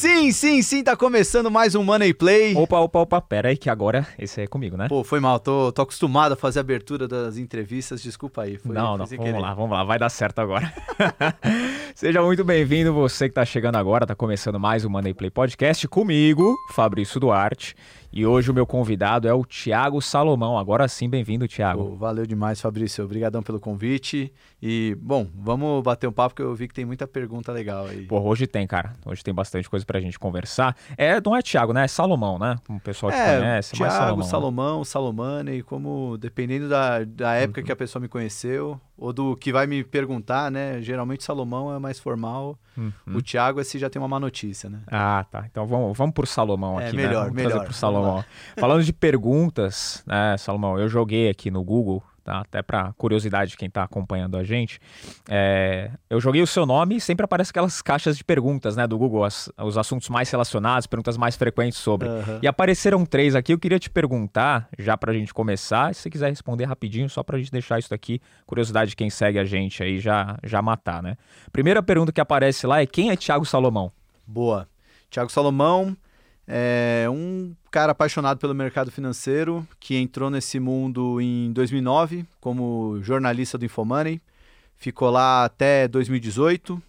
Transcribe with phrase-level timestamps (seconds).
[0.00, 2.56] Sim, sim, sim, tá começando mais um Money Play.
[2.56, 4.88] Opa, opa, opa, pera aí que agora esse é comigo, né?
[4.88, 8.56] Pô, foi mal, tô, tô acostumado a fazer a abertura das entrevistas, desculpa aí.
[8.56, 9.38] Foi, não, não, vamos querer.
[9.38, 10.72] lá, vamos lá, vai dar certo agora.
[11.94, 15.86] Seja muito bem-vindo, você que tá chegando agora, tá começando mais um Money Play Podcast
[15.86, 17.76] comigo, Fabrício Duarte.
[18.12, 20.58] E hoje o meu convidado é o Tiago Salomão.
[20.58, 21.94] Agora sim, bem-vindo, Tiago.
[21.94, 23.04] valeu demais, Fabrício.
[23.04, 24.32] Obrigadão pelo convite.
[24.60, 28.06] E, bom, vamos bater um papo que eu vi que tem muita pergunta legal aí.
[28.06, 28.94] Pô, hoje tem, cara.
[29.06, 30.76] Hoje tem bastante coisa pra gente conversar.
[30.96, 31.84] É, não é Tiago, né?
[31.84, 32.56] É Salomão, né?
[32.66, 33.76] Como o pessoal te é, conhece.
[33.76, 34.84] Tiago, Salomão, Salomão, né?
[34.84, 37.66] Salomane, como, dependendo da, da época uhum.
[37.66, 40.82] que a pessoa me conheceu, ou do que vai me perguntar, né?
[40.82, 42.58] Geralmente Salomão é mais formal.
[42.76, 42.92] Uhum.
[43.06, 44.80] O Tiago é se já tem uma má notícia, né?
[44.88, 45.46] Ah, tá.
[45.50, 47.42] Então vamos, vamos por Salomão é, aqui, melhor, né?
[47.42, 47.72] Vamos melhor.
[47.72, 48.24] Salomão.
[48.58, 52.40] Falando de perguntas, né, Salomão, eu joguei aqui no Google tá?
[52.40, 54.80] Até para curiosidade de quem está acompanhando a gente.
[55.28, 58.96] É, eu joguei o seu nome e sempre aparece aquelas caixas de perguntas, né, do
[58.98, 62.08] Google, as, os assuntos mais relacionados, perguntas mais frequentes sobre.
[62.08, 62.38] Uhum.
[62.42, 63.52] E apareceram três aqui.
[63.52, 67.22] Eu queria te perguntar, já para a gente começar, se você quiser responder rapidinho, só
[67.22, 70.62] para a gente deixar isso daqui, curiosidade de quem segue a gente aí já já
[70.62, 71.16] matar, né?
[71.52, 73.92] Primeira pergunta que aparece lá é quem é Thiago Salomão?
[74.26, 74.68] Boa.
[75.10, 75.96] Thiago Salomão
[76.52, 83.56] é um cara apaixonado pelo mercado financeiro que entrou nesse mundo em 2009 como jornalista
[83.56, 84.20] do Infomoney,
[84.76, 86.82] ficou lá até 2018,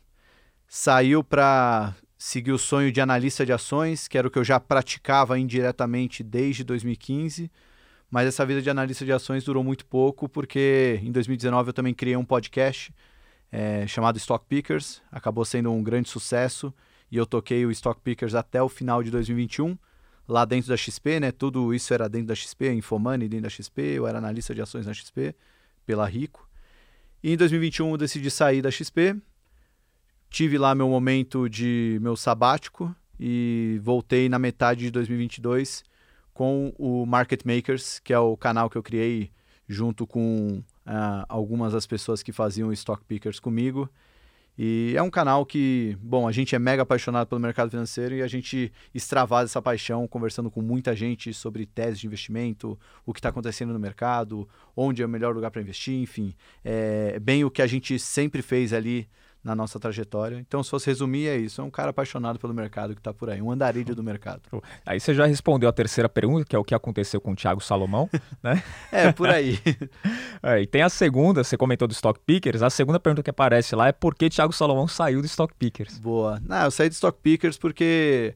[0.67, 4.59] saiu para seguir o sonho de analista de ações, que era o que eu já
[4.59, 7.52] praticava indiretamente desde 2015.
[8.09, 11.94] Mas essa vida de analista de ações durou muito pouco, porque em 2019 eu também
[11.94, 12.92] criei um podcast
[13.52, 16.73] é, chamado Stock Pickers, acabou sendo um grande sucesso
[17.12, 19.78] e eu toquei o Stock Pickers até o final de 2021,
[20.28, 21.31] lá dentro da XP, né?
[21.31, 24.86] Tudo isso era dentro da XP, Infomoney dentro da XP, eu era analista de ações
[24.86, 25.36] na XP,
[25.86, 26.50] pela Rico.
[27.22, 29.16] E em 2021 eu decidi sair da XP,
[30.30, 35.83] tive lá meu momento de meu sabático e voltei na metade de 2022
[36.33, 39.30] com o Market Makers, que é o canal que eu criei
[39.67, 43.89] junto com uh, algumas das pessoas que faziam Stock Pickers comigo.
[44.58, 48.22] E é um canal que, bom, a gente é mega apaixonado pelo mercado financeiro e
[48.22, 53.20] a gente extravasa essa paixão conversando com muita gente sobre teses de investimento, o que
[53.20, 56.36] está acontecendo no mercado, onde é o melhor lugar para investir, enfim.
[56.64, 59.08] É bem o que a gente sempre fez ali
[59.44, 60.38] na nossa trajetória.
[60.38, 61.62] Então, se fosse resumir, é isso.
[61.62, 64.42] É um cara apaixonado pelo mercado que está por aí, um andarilho do mercado.
[64.86, 67.62] Aí você já respondeu a terceira pergunta, que é o que aconteceu com o Thiago
[67.62, 68.10] Salomão,
[68.44, 68.64] né?
[68.92, 69.60] é, por aí.
[70.44, 73.76] é, e tem a segunda, você comentou do Stock Pickers, a segunda pergunta que aparece
[73.76, 75.98] lá é por que Thiago Salomão saiu do Stock Pickers?
[75.98, 76.40] Boa.
[76.48, 78.36] Não, eu saí do Stock Pickers porque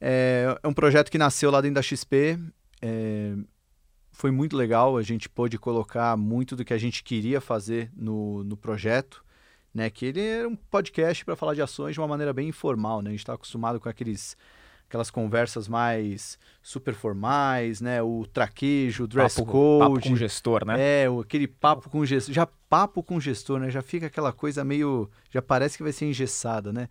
[0.00, 2.38] é, é um projeto que nasceu lá dentro da XP,
[2.80, 3.34] é,
[4.12, 8.44] foi muito legal, a gente pôde colocar muito do que a gente queria fazer no,
[8.44, 9.24] no projeto
[9.74, 9.90] né?
[9.90, 13.10] Que ele era um podcast para falar de ações de uma maneira bem informal, né?
[13.10, 14.36] A gente está acostumado com aqueles
[14.88, 18.00] aquelas conversas mais super formais, né?
[18.00, 19.94] O traquejo, o dress papo, code.
[19.94, 20.76] Papo com gestor, né?
[20.78, 22.32] É, aquele papo com gestor.
[22.32, 23.70] Já papo com gestor, né?
[23.70, 25.10] Já fica aquela coisa meio.
[25.30, 26.88] Já parece que vai ser engessada, né?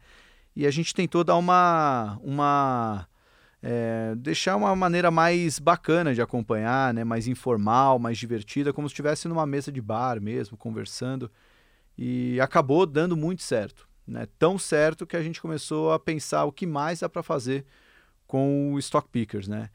[0.55, 2.19] E a gente tentou dar uma.
[2.21, 3.07] uma
[3.61, 7.05] é, deixar uma maneira mais bacana de acompanhar, né?
[7.05, 11.31] Mais informal, mais divertida, como se estivesse numa mesa de bar mesmo, conversando.
[11.97, 13.87] E acabou dando muito certo.
[14.05, 14.27] Né?
[14.37, 17.65] Tão certo que a gente começou a pensar o que mais dá para fazer
[18.27, 19.47] com o Stock Pickers.
[19.47, 19.69] Né?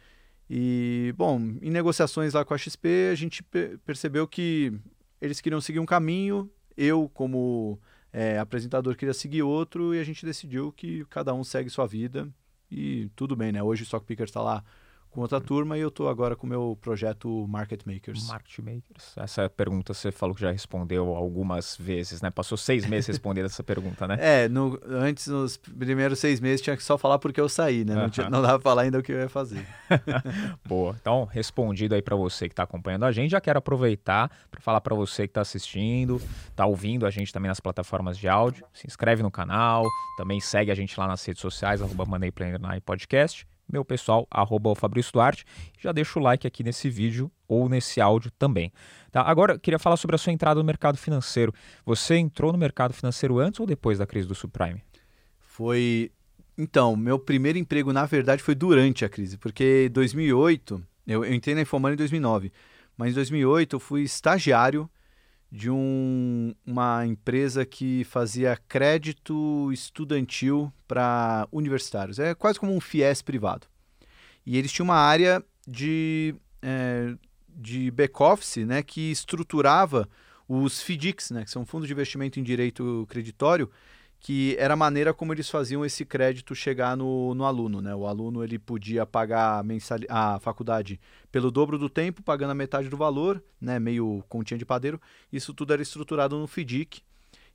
[0.50, 3.42] E, bom, em negociações lá com a XP, a gente
[3.84, 4.72] percebeu que
[5.20, 7.78] eles queriam seguir um caminho, eu, como
[8.12, 12.28] é, apresentador, queria seguir outro, e a gente decidiu que cada um segue sua vida.
[12.70, 13.62] E tudo bem, né?
[13.62, 14.64] Hoje o Stock Pickers está lá
[15.10, 18.28] com outra turma e eu estou agora com o meu projeto Market Makers.
[18.28, 19.16] Market Makers.
[19.16, 22.30] Essa pergunta você falou que já respondeu algumas vezes, né?
[22.30, 24.16] Passou seis meses respondendo essa pergunta, né?
[24.20, 27.94] É, no, antes, nos primeiros seis meses, tinha que só falar porque eu saí, né?
[27.94, 29.66] Não, tinha, não dava pra falar ainda o que eu ia fazer.
[30.64, 30.96] Boa.
[31.00, 34.81] Então, respondido aí para você que está acompanhando a gente, já quero aproveitar para falar
[34.81, 38.64] para você que está assistindo, está ouvindo a gente também nas plataformas de áudio.
[38.72, 39.84] Se inscreve no canal,
[40.16, 45.12] também segue a gente lá nas redes sociais, arroba Moneyplanner Podcast meu pessoal, arroba Fabrício
[45.12, 45.44] Duarte.
[45.79, 48.73] Já deixa o like aqui nesse vídeo ou nesse áudio também.
[49.11, 49.23] Tá?
[49.23, 51.53] Agora, queria falar sobre a sua entrada no mercado financeiro.
[51.85, 54.82] Você entrou no mercado financeiro antes ou depois da crise do subprime?
[55.38, 56.11] Foi...
[56.56, 61.32] Então, meu primeiro emprego, na verdade, foi durante a crise, porque em 2008, eu, eu
[61.32, 62.53] entrei na Infomoney em 2009,
[62.97, 64.91] mas em 2008 eu fui estagiário
[65.50, 72.18] de um, uma empresa que fazia crédito estudantil para universitários.
[72.18, 73.66] É quase como um FIES privado.
[74.44, 77.14] E eles tinham uma área de, é,
[77.48, 80.08] de back-office né, que estruturava
[80.46, 83.70] os FDICs, né, que são fundos de investimento em direito creditório,
[84.20, 87.81] que era a maneira como eles faziam esse crédito chegar no, no aluno.
[87.81, 87.94] Né?
[87.94, 89.99] O aluno ele podia pagar mensal...
[90.09, 91.00] a faculdade
[91.31, 93.79] pelo dobro do tempo, pagando a metade do valor, né?
[93.79, 95.00] meio continha de padeiro.
[95.32, 97.03] Isso tudo era estruturado no FDIC.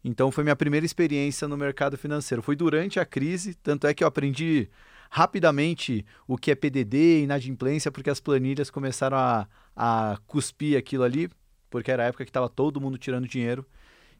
[0.03, 2.41] Então foi minha primeira experiência no mercado financeiro.
[2.41, 4.69] Foi durante a crise, tanto é que eu aprendi
[5.09, 11.29] rapidamente o que é PDD, inadimplência, porque as planilhas começaram a, a cuspir aquilo ali,
[11.69, 13.65] porque era a época que estava todo mundo tirando dinheiro.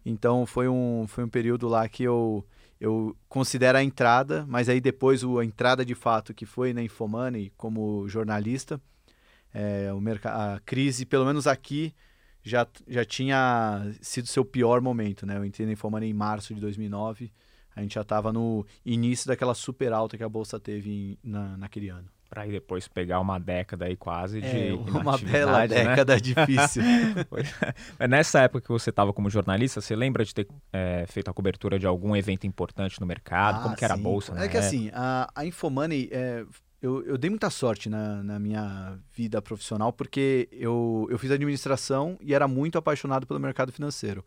[0.06, 2.46] Então foi um, foi um período lá que eu,
[2.80, 6.84] eu considero a entrada, mas aí depois o, a entrada de fato que foi na
[6.84, 8.82] Infomoney como jornalista,
[9.54, 11.94] é, o a crise, pelo menos aqui,
[12.44, 15.38] já, já tinha sido seu pior momento, né?
[15.38, 17.32] Eu entrei na Infomoney em março de 2009,
[17.76, 21.58] a gente já estava no início daquela super alta que a bolsa teve em, na,
[21.58, 25.68] naquele ano para aí depois pegar uma década aí quase de é, uma bela né?
[25.68, 26.82] década difícil.
[26.82, 27.74] É.
[28.00, 31.34] Mas nessa época que você estava como jornalista, você lembra de ter é, feito a
[31.34, 33.60] cobertura de algum evento importante no mercado?
[33.60, 34.34] Ah, como que era a bolsa?
[34.44, 36.44] É que assim, a, a Infomoney, é,
[36.82, 42.18] eu, eu, dei muita sorte na, na, minha vida profissional porque eu, eu fiz administração
[42.20, 44.26] e era muito apaixonado pelo mercado financeiro.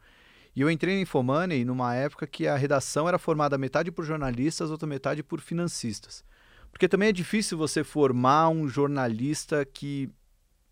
[0.54, 4.70] E eu entrei na Infomoney numa época que a redação era formada metade por jornalistas,
[4.70, 6.24] outra metade por financistas.
[6.76, 10.10] Porque também é difícil você formar um jornalista que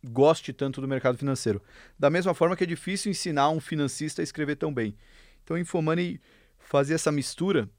[0.07, 1.63] goste tanto do mercado financeiro.
[1.99, 4.95] Da mesma forma que é difícil ensinar um financista a escrever tão bem.
[5.43, 6.21] Então, Infomoney
[6.59, 7.71] fazia essa mistura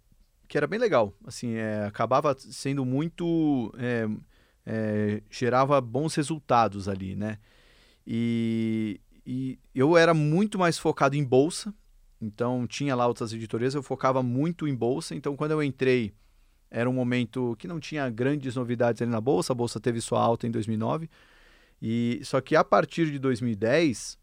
[0.48, 1.14] que era bem legal.
[1.24, 3.72] Assim, é, acabava sendo muito...
[3.78, 4.08] É,
[4.66, 7.38] é, gerava bons resultados ali, né?
[8.08, 11.72] E, e eu era muito mais focado em bolsa.
[12.20, 15.14] Então, tinha lá outras editorias, eu focava muito em bolsa.
[15.14, 16.12] Então, quando eu entrei
[16.70, 20.22] era um momento que não tinha grandes novidades ali na bolsa, a bolsa teve sua
[20.22, 21.10] alta em 2009.
[21.82, 24.18] E só que a partir de 2010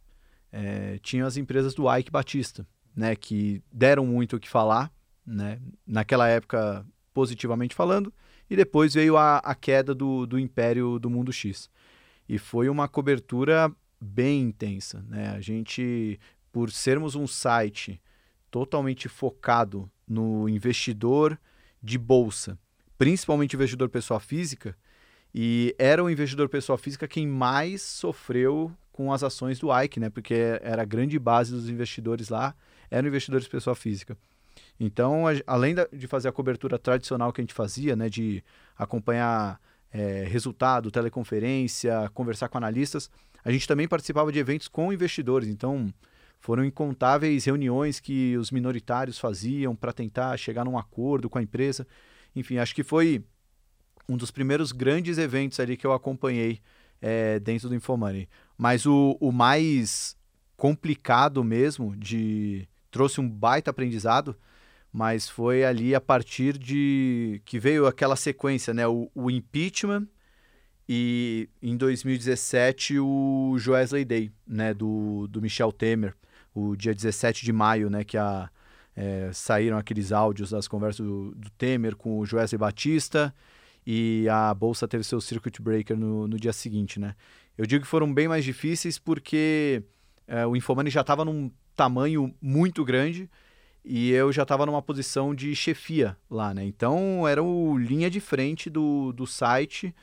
[0.50, 4.93] é, tinha as empresas do Ike Batista, né, que deram muito o que falar,
[5.25, 6.85] né, naquela época
[7.15, 8.12] positivamente falando,
[8.50, 11.71] e depois veio a, a queda do, do império do mundo X.
[12.29, 15.31] E foi uma cobertura bem intensa, né?
[15.31, 16.19] A gente,
[16.50, 18.00] por sermos um site
[18.50, 21.39] totalmente focado no investidor
[21.82, 22.58] de bolsa,
[22.96, 24.76] principalmente investidor pessoa física,
[25.34, 30.11] e era o investidor pessoa física quem mais sofreu com as ações do Ike, né?
[30.11, 32.55] Porque era a grande base dos investidores lá,
[32.90, 34.17] eram investidores pessoa física.
[34.79, 38.11] Então, a, além da, de fazer a cobertura tradicional que a gente fazia, né?
[38.11, 38.44] De
[38.76, 39.58] acompanhar
[39.90, 43.11] é, resultado, teleconferência, conversar com analistas,
[43.43, 45.49] a gente também participava de eventos com investidores.
[45.49, 45.93] Então,
[46.43, 51.87] foram incontáveis reuniões que os minoritários faziam para tentar chegar num acordo com a empresa.
[52.35, 53.25] Enfim, acho que foi
[54.09, 56.59] um dos primeiros grandes eventos ali que eu acompanhei
[57.00, 58.29] é, dentro do Infomoney.
[58.59, 60.17] Mas o, o mais
[60.56, 64.37] complicado mesmo, de trouxe um baita aprendizado,
[64.93, 68.85] mas foi ali a partir de que veio aquela sequência, né?
[68.85, 70.09] O, o impeachment
[70.89, 74.75] e em 2017 o Joesley Day, né?
[74.75, 76.17] Do, do Michel Temer
[76.54, 78.50] o dia 17 de maio, né, que a,
[78.96, 83.34] é, saíram aqueles áudios das conversas do, do, Temer com o Joesley Batista
[83.87, 87.14] e a Bolsa teve seu circuit breaker no, no dia seguinte, né.
[87.56, 89.82] Eu digo que foram bem mais difíceis porque
[90.26, 93.29] é, o Infomani já estava num tamanho muito grande
[93.84, 96.65] e eu já estava numa posição de chefia lá, né?
[96.65, 99.94] Então era o linha de frente do, do site,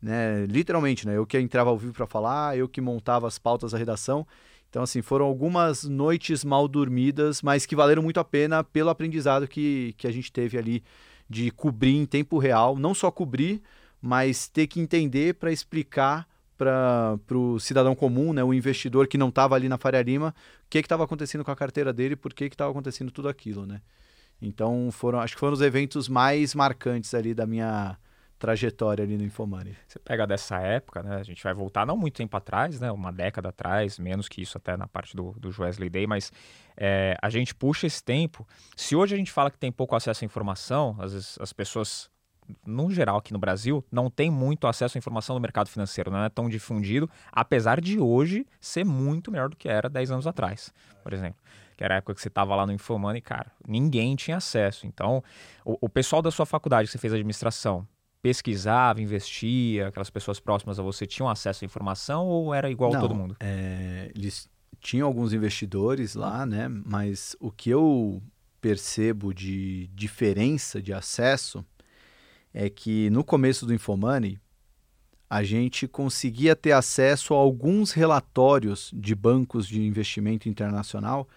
[0.00, 0.46] né?
[0.46, 1.16] Literalmente, né?
[1.16, 4.26] Eu que entrava ao vivo para falar, eu que montava as pautas da redação.
[4.68, 9.48] Então, assim, foram algumas noites mal dormidas, mas que valeram muito a pena pelo aprendizado
[9.48, 10.82] que, que a gente teve ali
[11.28, 12.76] de cobrir em tempo real.
[12.76, 13.62] Não só cobrir,
[14.00, 19.28] mas ter que entender para explicar para o cidadão comum, né, o investidor que não
[19.28, 22.44] estava ali na Faria Lima, o que estava acontecendo com a carteira dele, por que
[22.44, 23.82] estava acontecendo tudo aquilo, né?
[24.40, 27.96] Então, foram, acho que foram os eventos mais marcantes ali da minha
[28.38, 29.76] trajetória ali no Infomoney.
[29.86, 31.16] Você pega dessa época, né?
[31.16, 32.90] A gente vai voltar não muito tempo atrás, né?
[32.92, 36.32] Uma década atrás, menos que isso até na parte do, do Wesley Day, mas
[36.76, 38.46] é, a gente puxa esse tempo.
[38.76, 42.10] Se hoje a gente fala que tem pouco acesso à informação, às vezes as pessoas
[42.64, 46.22] no geral aqui no Brasil, não tem muito acesso à informação do mercado financeiro, não
[46.22, 50.72] é tão difundido, apesar de hoje ser muito melhor do que era 10 anos atrás,
[51.02, 51.40] por exemplo.
[51.76, 54.86] Que era a época que você estava lá no Infomani, cara, ninguém tinha acesso.
[54.86, 55.22] Então,
[55.64, 57.86] o, o pessoal da sua faculdade que você fez administração,
[58.22, 62.98] pesquisava, investia, aquelas pessoas próximas a você tinham acesso à informação ou era igual Não,
[62.98, 63.36] a todo mundo?
[63.40, 64.48] É, eles
[64.80, 66.68] tinham alguns investidores lá, né?
[66.68, 68.22] Mas o que eu
[68.60, 71.64] percebo de diferença de acesso
[72.52, 74.38] é que no começo do Infomoney
[75.28, 81.28] a gente conseguia ter acesso a alguns relatórios de bancos de investimento internacional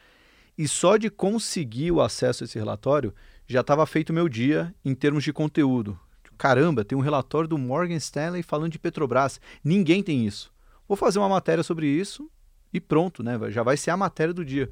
[0.57, 3.13] e só de conseguir o acesso a esse relatório
[3.48, 6.00] já estava feito o meu dia em termos de conteúdo.
[6.39, 9.41] Caramba, tem um relatório do Morgan Stanley falando de Petrobras.
[9.62, 10.50] Ninguém tem isso.
[10.88, 12.31] Vou fazer uma matéria sobre isso
[12.74, 13.38] e pronto, né?
[13.50, 14.72] Já vai ser a matéria do dia.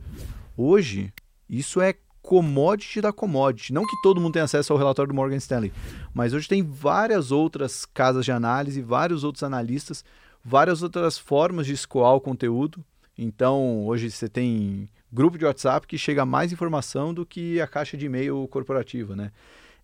[0.55, 1.13] Hoje,
[1.49, 3.73] isso é commodity da commodity.
[3.73, 5.73] Não que todo mundo tenha acesso ao relatório do Morgan Stanley,
[6.13, 10.05] mas hoje tem várias outras casas de análise, vários outros analistas,
[10.41, 12.81] várias outras formas de escoar o conteúdo.
[13.17, 17.97] Então, hoje você tem grupo de WhatsApp que chega mais informação do que a caixa
[17.97, 19.33] de e-mail corporativa, né?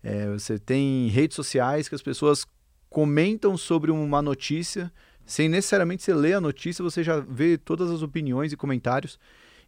[0.04, 2.46] É, você tem redes sociais que as pessoas
[2.90, 4.92] comentam sobre uma notícia,
[5.24, 9.18] sem necessariamente você ler a notícia, você já vê todas as opiniões e comentários.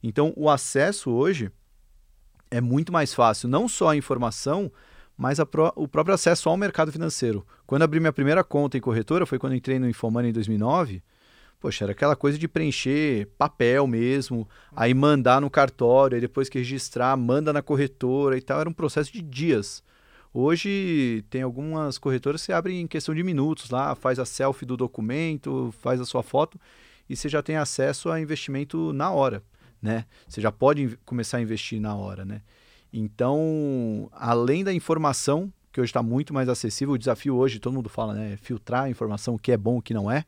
[0.02, 1.50] Então, o acesso hoje
[2.50, 4.71] é muito mais fácil, não só a informação,
[5.16, 7.47] mas a pro, o próprio acesso ao mercado financeiro.
[7.66, 11.02] Quando abri minha primeira conta em corretora, foi quando entrei no Infomoney em 2009.
[11.59, 16.59] Poxa, era aquela coisa de preencher papel mesmo, aí mandar no cartório, aí depois que
[16.59, 18.61] registrar, manda na corretora e tal.
[18.61, 19.83] Era um processo de dias.
[20.38, 24.66] Hoje tem algumas corretoras que você abre em questão de minutos lá, faz a selfie
[24.66, 26.61] do documento, faz a sua foto
[27.09, 29.43] e você já tem acesso a investimento na hora,
[29.81, 30.05] né?
[30.28, 32.43] Você já pode começar a investir na hora, né?
[32.93, 37.88] Então, além da informação, que hoje está muito mais acessível, o desafio hoje, todo mundo
[37.88, 38.35] fala, né?
[38.35, 40.23] É filtrar a informação, o que é bom, o que não é.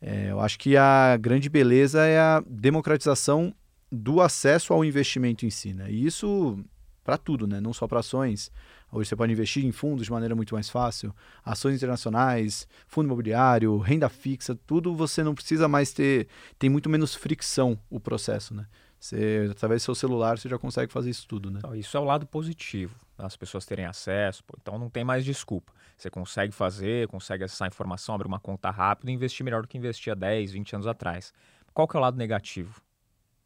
[0.00, 3.54] é eu acho que a grande beleza é a democratização
[3.92, 5.90] do acesso ao investimento em si, né?
[5.90, 6.58] E isso
[7.04, 7.60] para tudo, né?
[7.60, 8.50] Não só para ações,
[8.96, 13.76] Hoje você pode investir em fundos de maneira muito mais fácil, ações internacionais, fundo imobiliário,
[13.76, 18.66] renda fixa, tudo você não precisa mais ter, tem muito menos fricção o processo, né?
[18.98, 21.58] Você, através do seu celular você já consegue fazer isso tudo, né?
[21.58, 25.26] Então, isso é o lado positivo, as pessoas terem acesso, pô, então não tem mais
[25.26, 25.74] desculpa.
[25.94, 29.68] Você consegue fazer, consegue acessar a informação, abrir uma conta rápida e investir melhor do
[29.68, 31.34] que investia 10, 20 anos atrás.
[31.74, 32.80] Qual que é o lado negativo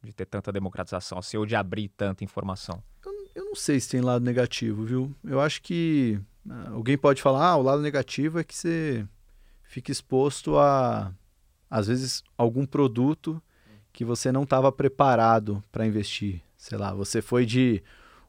[0.00, 2.80] de ter tanta democratização, assim, ou de abrir tanta informação?
[3.04, 5.15] eu não sei se tem lado negativo, viu?
[5.25, 9.07] Eu acho que uh, alguém pode falar, ah, o lado negativo é que você
[9.63, 11.13] fica exposto a,
[11.71, 13.41] às vezes, algum produto
[13.93, 16.43] que você não estava preparado para investir.
[16.57, 17.83] Sei lá, você foi de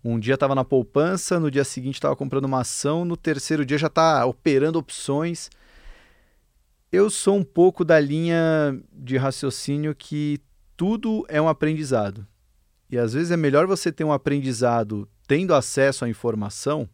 [0.03, 3.77] um dia estava na poupança, no dia seguinte estava comprando uma ação, no terceiro dia
[3.77, 5.50] já está operando opções.
[6.91, 10.39] Eu sou um pouco da linha de raciocínio que
[10.75, 12.25] tudo é um aprendizado.
[12.91, 16.89] E às vezes é melhor você ter um aprendizado tendo acesso à informação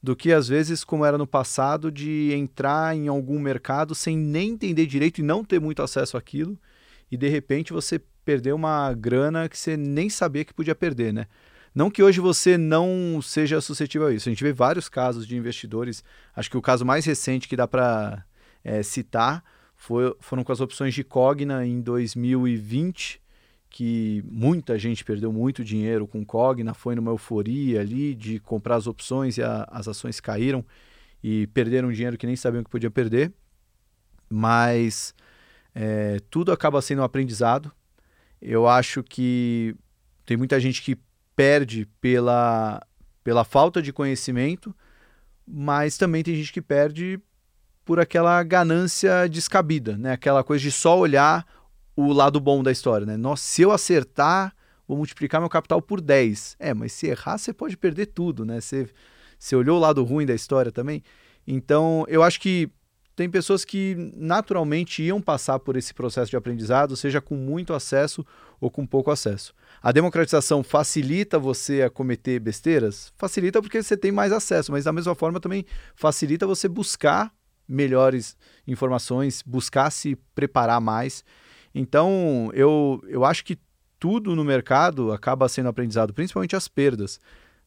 [0.00, 4.50] do que às vezes como era no passado de entrar em algum mercado sem nem
[4.50, 6.58] entender direito e não ter muito acesso àquilo
[7.10, 11.26] e de repente você perder uma grana que você nem sabia que podia perder, né?
[11.74, 14.28] Não que hoje você não seja suscetível a isso.
[14.28, 16.04] A gente vê vários casos de investidores.
[16.36, 18.24] Acho que o caso mais recente que dá para
[18.62, 19.42] é, citar
[19.74, 23.21] foi, foram com as opções de Cogna em 2020,
[23.72, 28.86] que muita gente perdeu muito dinheiro com Cogna, foi numa euforia ali de comprar as
[28.86, 30.62] opções e a, as ações caíram
[31.24, 33.32] e perderam dinheiro que nem sabiam que podia perder.
[34.28, 35.14] Mas
[35.74, 37.72] é, tudo acaba sendo um aprendizado.
[38.42, 39.74] Eu acho que
[40.26, 40.98] tem muita gente que
[41.34, 42.78] perde pela,
[43.24, 44.76] pela falta de conhecimento,
[45.46, 47.18] mas também tem gente que perde
[47.86, 50.12] por aquela ganância descabida, né?
[50.12, 51.46] Aquela coisa de só olhar
[51.96, 53.16] o lado bom da história, né?
[53.16, 54.54] Nossa, se eu acertar,
[54.86, 56.56] vou multiplicar meu capital por 10.
[56.58, 58.60] É, mas se errar, você pode perder tudo, né?
[58.60, 58.88] Você,
[59.38, 61.02] você olhou o lado ruim da história também.
[61.46, 62.70] Então, eu acho que
[63.14, 68.24] tem pessoas que naturalmente iam passar por esse processo de aprendizado, seja com muito acesso
[68.60, 69.52] ou com pouco acesso.
[69.82, 73.12] A democratização facilita você a cometer besteiras?
[73.16, 77.32] Facilita porque você tem mais acesso, mas da mesma forma também facilita você buscar
[77.68, 81.22] melhores informações, buscar se preparar mais
[81.74, 83.58] então, eu, eu acho que
[83.98, 87.20] tudo no mercado acaba sendo aprendizado, principalmente as perdas.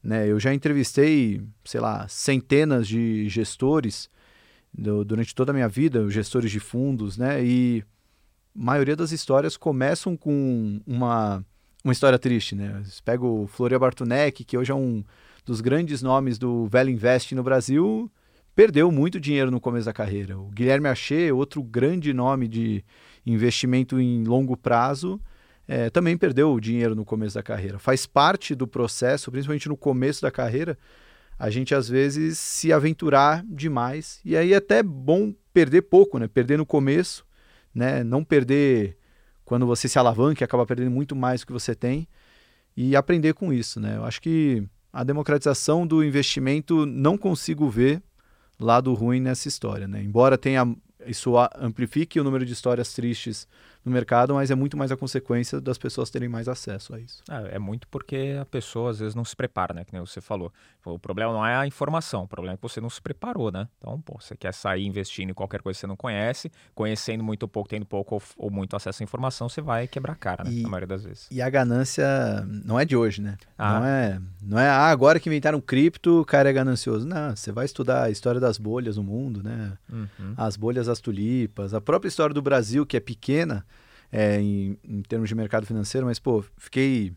[0.04, 0.28] Né?
[0.28, 4.10] Eu já entrevistei, sei lá, centenas de gestores
[4.72, 7.44] do, durante toda a minha vida, gestores de fundos, né?
[7.44, 7.84] E
[8.56, 11.44] a maioria das histórias começam com uma,
[11.84, 12.84] uma história triste, né?
[13.04, 15.04] Pega o Floria Bartunek, que hoje é um
[15.46, 18.12] dos grandes nomes do Velho Invest no Brasil,
[18.56, 20.38] perdeu muito dinheiro no começo da carreira.
[20.38, 22.84] O Guilherme Achê, outro grande nome de
[23.26, 25.20] investimento em longo prazo,
[25.68, 27.80] é, também perdeu o dinheiro no começo da carreira.
[27.80, 30.78] Faz parte do processo, principalmente no começo da carreira,
[31.38, 34.20] a gente às vezes se aventurar demais.
[34.24, 36.28] E aí é até bom perder pouco, né?
[36.28, 37.26] Perder no começo,
[37.74, 38.04] né?
[38.04, 38.98] Não perder
[39.44, 42.08] quando você se alavanca e acaba perdendo muito mais do que você tem.
[42.78, 43.98] E aprender com isso, né?
[43.98, 48.02] Eu acho que a democratização do investimento não consigo ver
[48.60, 50.02] lado ruim nessa história, né?
[50.02, 50.66] Embora tenha
[51.08, 53.48] isso amplifique o número de histórias tristes
[53.86, 57.24] no mercado, mas é muito mais a consequência das pessoas terem mais acesso a isso.
[57.30, 59.86] É, é muito porque a pessoa às vezes não se prepara, né?
[59.86, 60.52] Que nem você falou.
[60.84, 63.68] O problema não é a informação, o problema é que você não se preparou, né?
[63.78, 67.48] Então, pô, você quer sair investindo em qualquer coisa que você não conhece, conhecendo muito
[67.48, 70.52] pouco, tendo pouco ou, ou muito acesso à informação, você vai quebrar a cara, né?
[70.52, 71.28] E, maioria das vezes.
[71.30, 72.08] E a ganância
[72.48, 73.38] não é de hoje, né?
[73.56, 73.80] Ah.
[73.80, 77.06] Não é, não é ah, agora que inventaram cripto, o cara é ganancioso.
[77.06, 79.78] Não, você vai estudar a história das bolhas no mundo, né?
[79.92, 80.34] Uhum.
[80.36, 83.64] As bolhas das tulipas, a própria história do Brasil, que é pequena
[84.12, 87.14] é, em, em termos de mercado financeiro, mas, pô, fiquei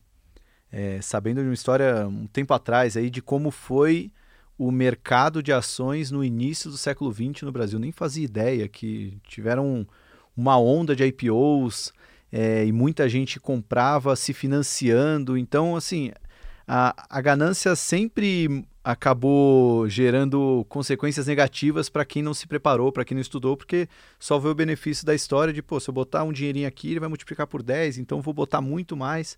[0.70, 4.12] é, sabendo de uma história um tempo atrás aí de como foi
[4.58, 7.78] o mercado de ações no início do século XX no Brasil.
[7.78, 9.86] Nem fazia ideia que tiveram
[10.36, 11.92] uma onda de IPOs
[12.32, 15.38] é, e muita gente comprava se financiando.
[15.38, 16.10] Então, assim,
[16.66, 23.14] a, a ganância sempre acabou gerando consequências negativas para quem não se preparou, para quem
[23.14, 23.86] não estudou, porque
[24.18, 27.00] só vê o benefício da história de, pô, se eu botar um dinheirinho aqui, ele
[27.00, 29.36] vai multiplicar por 10, então vou botar muito mais.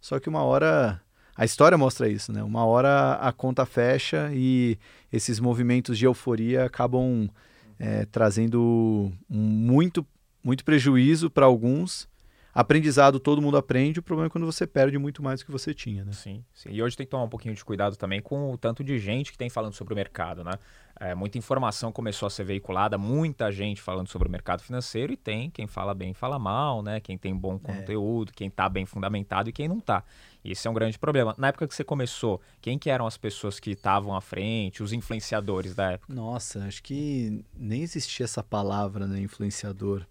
[0.00, 1.00] Só que uma hora
[1.36, 2.42] a história mostra isso, né?
[2.42, 4.76] Uma hora a conta fecha e
[5.12, 7.30] esses movimentos de euforia acabam
[7.78, 10.04] é, trazendo muito,
[10.42, 12.08] muito prejuízo para alguns.
[12.58, 15.72] Aprendizado todo mundo aprende, o problema é quando você perde muito mais do que você
[15.72, 16.10] tinha, né?
[16.10, 16.70] Sim, sim.
[16.72, 19.30] E hoje tem que tomar um pouquinho de cuidado também com o tanto de gente
[19.30, 20.54] que tem falando sobre o mercado, né?
[20.98, 25.16] É, muita informação começou a ser veiculada, muita gente falando sobre o mercado financeiro e
[25.16, 26.98] tem quem fala bem fala mal, né?
[26.98, 27.58] Quem tem bom é.
[27.60, 28.32] conteúdo, é.
[28.34, 30.02] quem está bem fundamentado e quem não está.
[30.44, 31.36] Esse é um grande problema.
[31.38, 34.92] Na época que você começou, quem que eram as pessoas que estavam à frente, os
[34.92, 36.12] influenciadores da época?
[36.12, 40.04] Nossa, acho que nem existia essa palavra, né, influenciador.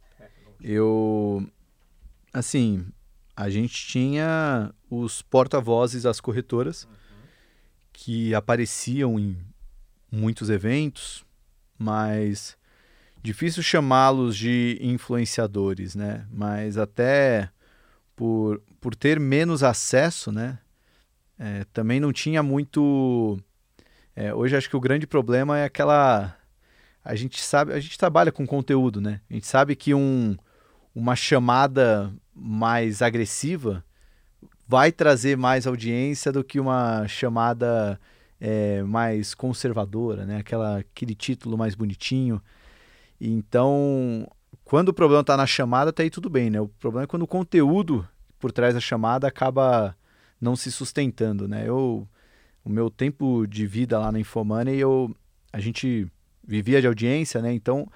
[0.62, 1.46] Eu,
[2.40, 2.86] assim,
[3.36, 6.90] a gente tinha os porta-vozes das corretoras uhum.
[7.94, 9.38] que apareciam em
[10.12, 11.26] muitos eventos,
[11.78, 12.58] mas
[13.22, 16.26] difícil chamá-los de influenciadores, né?
[16.32, 17.50] Mas até
[18.16, 20.60] por, por ter menos acesso, né?
[21.38, 23.38] É, também não tinha muito.
[24.16, 26.36] É, hoje acho que o grande problema é aquela.
[27.06, 29.22] A gente sabe, a gente trabalha com conteúdo, né?
[29.30, 30.36] A gente sabe que um,
[30.96, 33.84] uma chamada mais agressiva
[34.68, 38.00] vai trazer mais audiência do que uma chamada
[38.40, 40.38] é, mais conservadora, né?
[40.38, 42.42] Aquela, aquele título mais bonitinho.
[43.20, 44.28] Então,
[44.64, 46.60] quando o problema está na chamada, tá aí tudo bem, né?
[46.60, 49.96] O problema é quando o conteúdo por trás da chamada acaba
[50.40, 51.64] não se sustentando, né?
[51.68, 52.08] Eu,
[52.64, 55.16] o meu tempo de vida lá na Infomoney, eu,
[55.52, 56.08] a gente
[56.46, 57.54] vivia de audiência, né?
[57.54, 57.90] Então,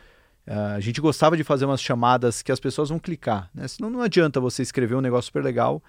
[0.51, 3.67] a gente gostava de fazer umas chamadas que as pessoas vão clicar, né?
[3.67, 5.81] Senão não adianta você escrever um negócio super legal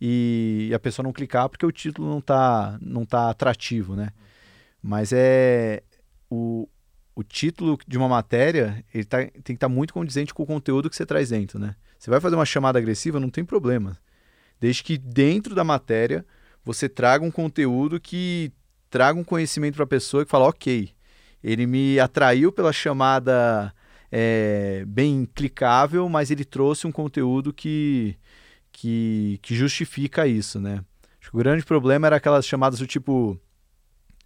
[0.00, 4.10] e a pessoa não clicar porque o título não está não tá atrativo, né?
[4.82, 5.82] Mas é
[6.28, 6.68] o,
[7.14, 10.46] o título de uma matéria ele tá, tem que estar tá muito condizente com o
[10.46, 11.74] conteúdo que você traz dentro, né?
[11.98, 13.96] Você vai fazer uma chamada agressiva, não tem problema.
[14.60, 16.26] Desde que dentro da matéria
[16.64, 18.52] você traga um conteúdo que
[18.90, 20.90] traga um conhecimento para a pessoa que fala, ok,
[21.42, 23.72] ele me atraiu pela chamada
[24.12, 28.14] é, bem clicável, mas ele trouxe um conteúdo que,
[28.70, 30.84] que, que justifica isso, né?
[31.32, 33.40] O grande problema era aquelas chamadas do tipo,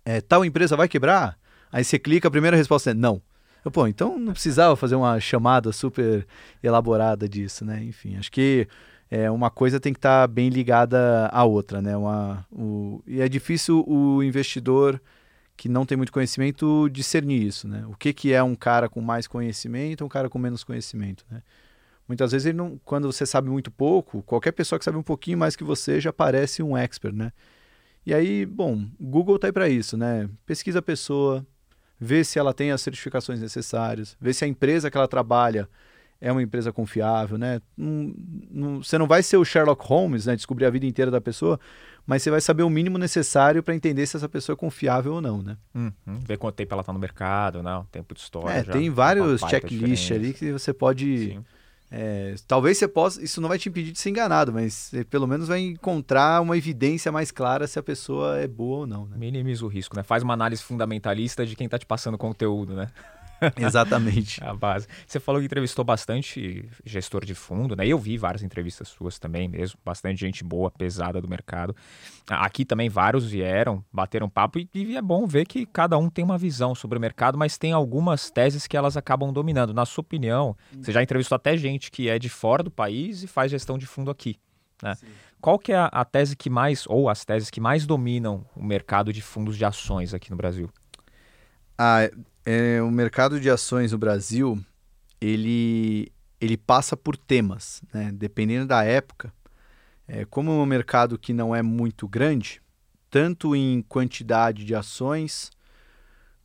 [0.05, 1.39] é, tal empresa vai quebrar?
[1.71, 3.23] Aí você clica, a primeira resposta é não.
[3.65, 6.27] Eu, Pô, então não precisava fazer uma chamada super
[6.63, 7.85] elaborada disso, né?
[7.85, 8.67] Enfim, acho que
[9.09, 11.97] é, uma coisa tem que estar tá bem ligada à outra, né?
[11.97, 15.01] Uma, o, e é difícil o investidor
[15.57, 17.85] que não tem muito conhecimento discernir isso, né?
[17.87, 21.43] O que, que é um cara com mais conhecimento um cara com menos conhecimento, né?
[22.07, 25.39] Muitas vezes ele não, quando você sabe muito pouco, qualquer pessoa que sabe um pouquinho
[25.39, 27.33] mais que você já parece um expert, né?
[28.05, 30.31] E aí, bom, Google tá aí para isso, né?
[30.45, 31.45] Pesquisa a pessoa,
[31.99, 35.69] vê se ela tem as certificações necessárias, vê se a empresa que ela trabalha
[36.21, 37.61] é uma empresa confiável, né?
[37.77, 38.15] Não,
[38.51, 40.37] não, você não vai ser o Sherlock Holmes, né?
[40.37, 41.59] Descobrir a vida inteira da pessoa,
[42.07, 45.21] mas você vai saber o mínimo necessário para entender se essa pessoa é confiável ou
[45.21, 45.57] não, né?
[45.75, 46.21] Uhum.
[46.21, 47.85] Ver quanto tempo ela está no mercado, não?
[47.87, 48.61] Tempo de história.
[48.61, 51.33] É, já, tem vários checklists ali que você pode.
[51.33, 51.45] Sim.
[51.91, 55.27] É, talvez você possa, isso não vai te impedir de ser enganado, mas você pelo
[55.27, 59.07] menos vai encontrar uma evidência mais clara se a pessoa é boa ou não.
[59.07, 59.17] Né?
[59.17, 60.03] Minimiza o risco, né?
[60.03, 62.89] Faz uma análise fundamentalista de quem está te passando conteúdo, né?
[63.57, 64.43] Exatamente.
[64.43, 64.87] a base.
[65.07, 67.87] Você falou que entrevistou bastante gestor de fundo, né?
[67.87, 71.75] Eu vi várias entrevistas suas também mesmo, bastante gente boa, pesada do mercado.
[72.29, 76.25] Aqui também vários vieram, bateram papo e, e é bom ver que cada um tem
[76.25, 79.73] uma visão sobre o mercado, mas tem algumas teses que elas acabam dominando.
[79.73, 83.27] Na sua opinião, você já entrevistou até gente que é de fora do país e
[83.27, 84.37] faz gestão de fundo aqui.
[84.83, 84.95] Né?
[85.41, 88.65] Qual que é a, a tese que mais, ou as teses que mais dominam o
[88.65, 90.71] mercado de fundos de ações aqui no Brasil?
[91.79, 92.11] Ah,
[92.45, 94.59] é, o mercado de ações no Brasil,
[95.21, 96.11] ele
[96.41, 98.11] ele passa por temas, né?
[98.13, 99.33] dependendo da época.
[100.07, 102.61] É, como é um mercado que não é muito grande,
[103.11, 105.51] tanto em quantidade de ações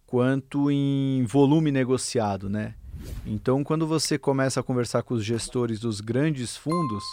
[0.08, 2.76] quanto em volume negociado, né?
[3.26, 7.04] Então, quando você começa a conversar com os gestores dos grandes fundos,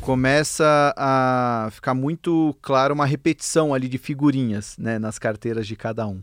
[0.00, 6.06] começa a ficar muito claro uma repetição ali de figurinhas né, nas carteiras de cada
[6.06, 6.22] um.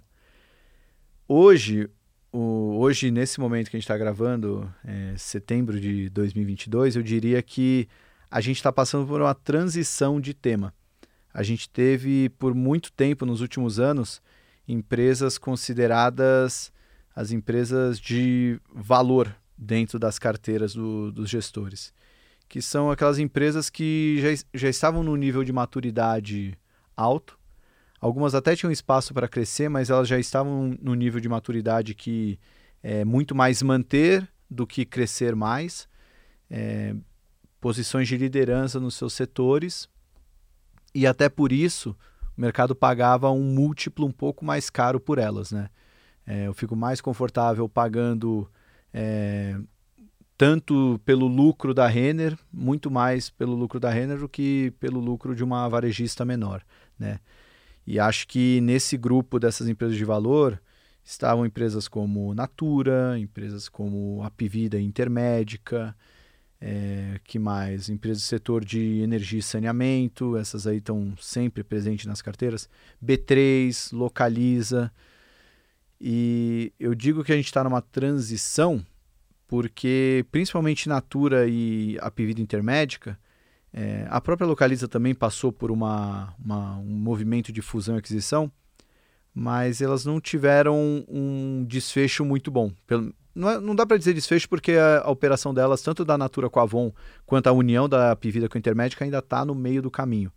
[1.28, 1.90] Hoje,
[2.32, 7.42] o, hoje nesse momento que a gente está gravando, é, setembro de 2022, eu diria
[7.42, 7.88] que
[8.32, 10.74] a gente está passando por uma transição de tema.
[11.34, 14.22] A gente teve por muito tempo nos últimos anos
[14.68, 16.72] empresas consideradas
[17.16, 21.94] as empresas de valor dentro das carteiras do, dos gestores
[22.48, 26.58] que são aquelas empresas que já, já estavam no nível de maturidade
[26.96, 27.37] alto.
[28.00, 32.40] Algumas até tinham espaço para crescer, mas elas já estavam no nível de maturidade que
[32.84, 35.88] é muito mais manter do que crescer mais.
[36.50, 36.96] É,
[37.60, 39.90] posições de liderança nos seus setores.
[40.94, 41.96] E até por isso
[42.38, 45.52] o mercado pagava um múltiplo um pouco mais caro por elas.
[45.52, 45.70] Né?
[46.26, 48.50] É, eu fico mais confortável pagando
[48.94, 49.60] é,
[50.38, 55.36] tanto pelo lucro da Renner, muito mais pelo lucro da Renner do que pelo lucro
[55.36, 56.64] de uma varejista menor,
[56.98, 57.20] né?
[57.88, 60.62] E acho que nesse grupo dessas empresas de valor
[61.04, 65.96] estavam empresas como Natura, empresas como a Pivida Intermédica,
[66.60, 67.88] é, que mais?
[67.88, 72.70] Empresas do setor de energia e saneamento, essas aí estão sempre presentes nas carteiras.
[73.04, 74.92] B3, Localiza.
[76.00, 78.86] E eu digo que a gente está numa transição
[79.48, 83.18] porque principalmente Natura e a Pivida Intermédica,
[83.74, 88.52] é, a própria Localiza também passou por uma, uma, um movimento de fusão e aquisição,
[89.34, 92.72] mas elas não tiveram um desfecho muito bom.
[92.88, 96.18] Pelo, não, é, não, dá para dizer desfecho porque a, a, operação delas, tanto da
[96.18, 96.92] Natura com a Avon
[97.26, 100.32] quanto a união da Pivida com a Intermédica, ainda está no meio do caminho.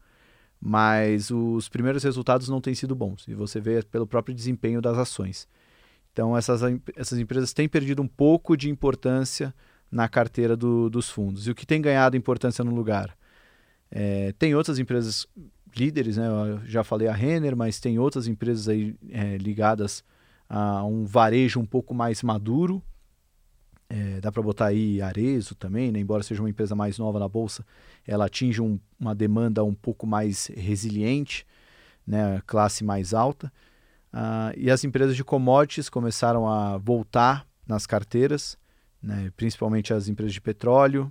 [0.61, 4.99] Mas os primeiros resultados não têm sido bons, e você vê pelo próprio desempenho das
[4.99, 5.49] ações.
[6.13, 6.61] Então, essas,
[6.95, 9.55] essas empresas têm perdido um pouco de importância
[9.91, 11.47] na carteira do, dos fundos.
[11.47, 13.17] E o que tem ganhado importância no lugar?
[13.91, 15.27] É, tem outras empresas
[15.77, 16.29] líderes, né?
[16.29, 20.05] Eu já falei a Renner, mas tem outras empresas aí é, ligadas
[20.49, 22.83] a um varejo um pouco mais maduro.
[23.89, 25.99] É, dá para botar aí Arezo também, né?
[25.99, 27.67] embora seja uma empresa mais nova na bolsa,
[28.07, 31.45] ela atinge um, uma demanda um pouco mais resiliente,
[32.07, 32.41] né?
[32.47, 33.53] classe mais alta.
[34.13, 38.57] Uh, e as empresas de commodities começaram a voltar nas carteiras,
[39.03, 41.11] né, principalmente as empresas de petróleo.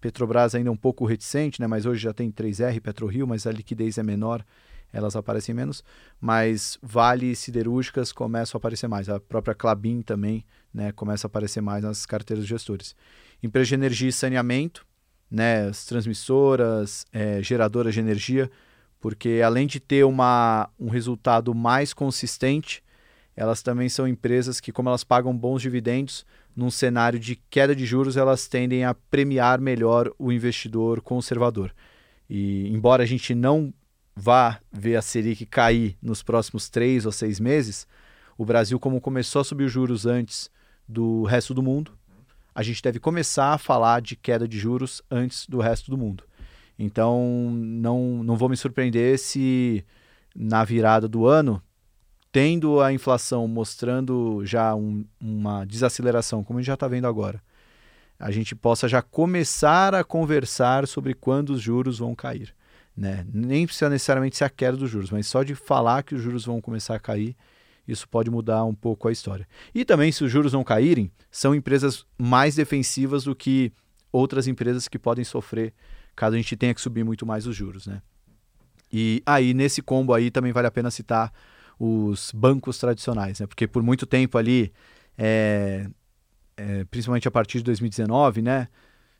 [0.00, 3.52] Petrobras ainda é um pouco reticente, né, mas hoje já tem 3R, PetroRio, mas a
[3.52, 4.44] liquidez é menor,
[4.92, 5.82] elas aparecem menos.
[6.20, 9.08] Mas Vale e siderúrgicas começam a aparecer mais.
[9.08, 12.94] A própria Clabin também né, começa a aparecer mais nas carteiras de gestores.
[13.42, 14.86] Empresas de energia e saneamento,
[15.30, 18.50] né, as transmissoras, é, geradoras de energia,
[19.00, 22.82] porque além de ter uma, um resultado mais consistente,
[23.36, 26.24] elas também são empresas que, como elas pagam bons dividendos,
[26.56, 31.70] num cenário de queda de juros, elas tendem a premiar melhor o investidor conservador.
[32.28, 33.72] E embora a gente não
[34.16, 37.86] vá ver a Selic cair nos próximos três ou seis meses,
[38.38, 40.50] o Brasil, como começou a subir os juros antes
[40.88, 41.92] do resto do mundo,
[42.54, 46.24] a gente deve começar a falar de queda de juros antes do resto do mundo.
[46.78, 49.84] Então, não, não vou me surpreender se
[50.34, 51.62] na virada do ano,
[52.36, 57.42] tendo a inflação mostrando já um, uma desaceleração, como a gente já está vendo agora,
[58.18, 62.54] a gente possa já começar a conversar sobre quando os juros vão cair.
[62.94, 63.26] Né?
[63.32, 66.44] Nem precisa necessariamente ser a queda dos juros, mas só de falar que os juros
[66.44, 67.34] vão começar a cair,
[67.88, 69.48] isso pode mudar um pouco a história.
[69.74, 73.72] E também, se os juros não caírem, são empresas mais defensivas do que
[74.12, 75.72] outras empresas que podem sofrer
[76.14, 78.02] caso a gente tenha que subir muito mais os juros, né?
[78.92, 81.32] E aí, nesse combo aí, também vale a pena citar
[81.78, 83.46] os bancos tradicionais, né?
[83.46, 84.72] Porque por muito tempo ali,
[85.16, 85.88] é,
[86.56, 88.68] é, principalmente a partir de 2019, né?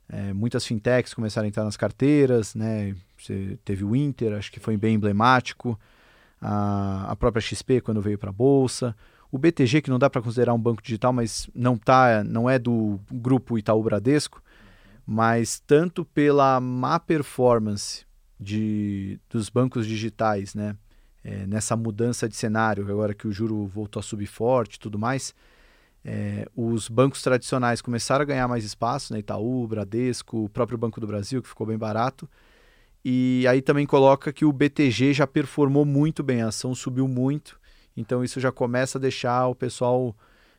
[0.09, 2.95] É, muitas fintechs começaram a entrar nas carteiras, né?
[3.19, 5.79] Você teve o Inter, acho que foi bem emblemático.
[6.41, 8.95] A, a própria XP, quando veio para a Bolsa.
[9.31, 12.59] O BTG, que não dá para considerar um banco digital, mas não, tá, não é
[12.59, 14.41] do grupo Itaú Bradesco,
[15.05, 18.07] mas tanto pela má performance
[18.39, 20.77] de, dos bancos digitais, né?
[21.29, 24.97] É, nessa mudança de cenário, agora que o juro voltou a subir forte e tudo
[24.97, 25.35] mais,
[26.05, 29.19] é, os bancos tradicionais começaram a ganhar mais espaço, né?
[29.19, 32.31] Itaú, Bradesco, o próprio Banco do Brasil, que ficou bem barato.
[33.05, 37.59] E aí também coloca que o BTG já performou muito bem, a ação subiu muito,
[37.97, 40.15] então isso já começa a deixar o pessoal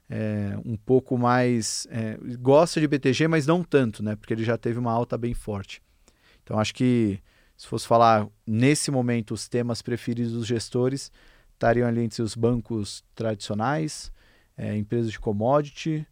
[0.09, 1.87] é, um pouco mais.
[1.89, 4.17] É, gosta de BTG, mas não tanto, né?
[4.17, 5.81] Porque ele já teve uma alta bem forte.
[6.43, 7.21] Então acho que
[7.57, 11.11] se fosse falar nesse momento os temas preferidos dos gestores,
[11.53, 14.11] estariam ali entre os bancos tradicionais,
[14.55, 16.05] é, empresas de commodity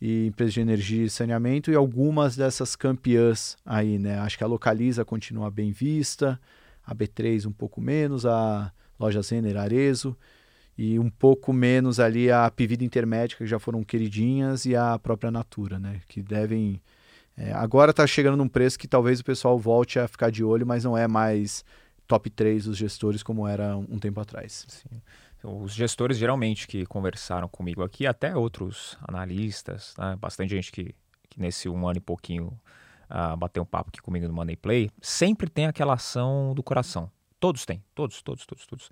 [0.00, 4.18] e empresas de energia e saneamento e algumas dessas campeãs aí, né?
[4.18, 6.38] Acho que a Localiza continua bem vista,
[6.84, 10.16] a B3 um pouco menos, a loja Zener Arezo
[10.76, 15.30] e um pouco menos ali a Pivida Intermédica, que já foram queridinhas, e a própria
[15.30, 16.00] Natura, né?
[16.08, 16.80] Que devem.
[17.42, 20.64] É, agora está chegando num preço que talvez o pessoal volte a ficar de olho,
[20.64, 21.64] mas não é mais
[22.06, 24.64] top 3 dos gestores como era um, tempo atrás.
[24.68, 25.02] Sim.
[25.42, 30.16] Os gestores geralmente que conversaram comigo aqui, até outros analistas, né?
[30.20, 30.94] bastante gente que,
[31.28, 32.56] que nesse um ano e pouquinho
[33.10, 37.10] uh, bateu um papo aqui comigo no Money Play, sempre tem aquela ação do coração.
[37.42, 38.88] Todos têm, todos, todos, todos, todos.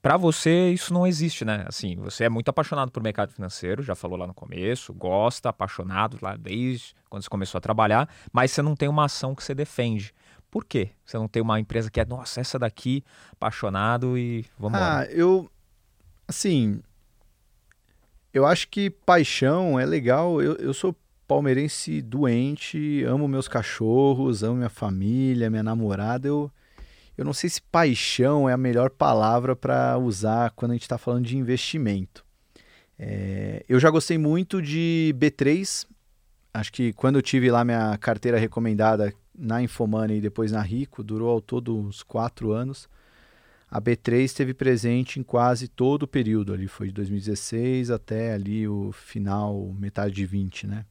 [0.00, 1.64] Para você isso não existe, né?
[1.66, 6.16] Assim, você é muito apaixonado por mercado financeiro, já falou lá no começo, gosta, apaixonado
[6.22, 9.56] lá desde quando você começou a trabalhar, mas você não tem uma ação que você
[9.56, 10.14] defende.
[10.52, 10.90] Por quê?
[11.04, 15.50] Você não tem uma empresa que é, nossa, essa daqui, apaixonado e vamos Ah, eu
[16.28, 16.80] assim,
[18.32, 20.40] eu acho que paixão é legal.
[20.40, 20.94] Eu, eu sou
[21.26, 26.28] palmeirense doente, amo meus cachorros, amo minha família, minha namorada.
[26.28, 26.52] Eu
[27.20, 30.96] eu não sei se paixão é a melhor palavra para usar quando a gente está
[30.96, 32.24] falando de investimento.
[32.98, 35.86] É, eu já gostei muito de B3.
[36.54, 41.02] Acho que quando eu tive lá minha carteira recomendada na Infomoney e depois na Rico,
[41.02, 42.88] durou ao todo uns quatro anos.
[43.70, 48.66] A B3 esteve presente em quase todo o período ali, foi de 2016 até ali
[48.66, 50.86] o final, metade de 20, né?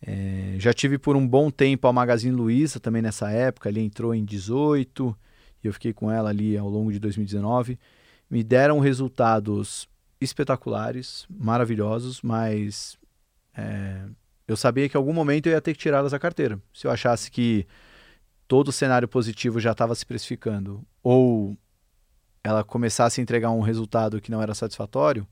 [0.00, 4.14] É, já tive por um bom tempo a Magazine Luiza também nessa época, ali entrou
[4.14, 5.14] em 18,
[5.64, 7.78] e eu fiquei com ela ali ao longo de 2019,
[8.30, 9.88] me deram resultados
[10.20, 12.96] espetaculares, maravilhosos, mas
[13.56, 14.02] é,
[14.46, 16.60] eu sabia que em algum momento eu ia ter que tirá-las da carteira.
[16.72, 17.66] Se eu achasse que
[18.46, 21.56] todo o cenário positivo já estava se precificando, ou
[22.42, 25.26] ela começasse a entregar um resultado que não era satisfatório,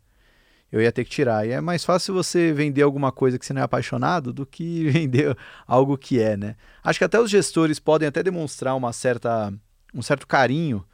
[0.70, 1.46] eu ia ter que tirar.
[1.46, 4.88] E é mais fácil você vender alguma coisa que você não é apaixonado do que
[4.90, 6.56] vender algo que é, né?
[6.82, 9.52] Acho que até os gestores podem até demonstrar uma certa
[9.94, 10.84] um certo carinho,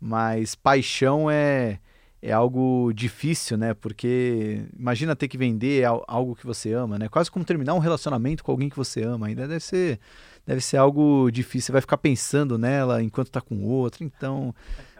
[0.00, 1.78] mas paixão é,
[2.20, 3.74] é algo difícil, né?
[3.74, 7.08] Porque imagina ter que vender algo que você ama, né?
[7.08, 9.26] Quase como terminar um relacionamento com alguém que você ama.
[9.26, 9.98] Ainda deve ser,
[10.46, 11.66] deve ser algo difícil.
[11.66, 14.04] Você vai ficar pensando nela enquanto está com outro.
[14.04, 14.54] Então,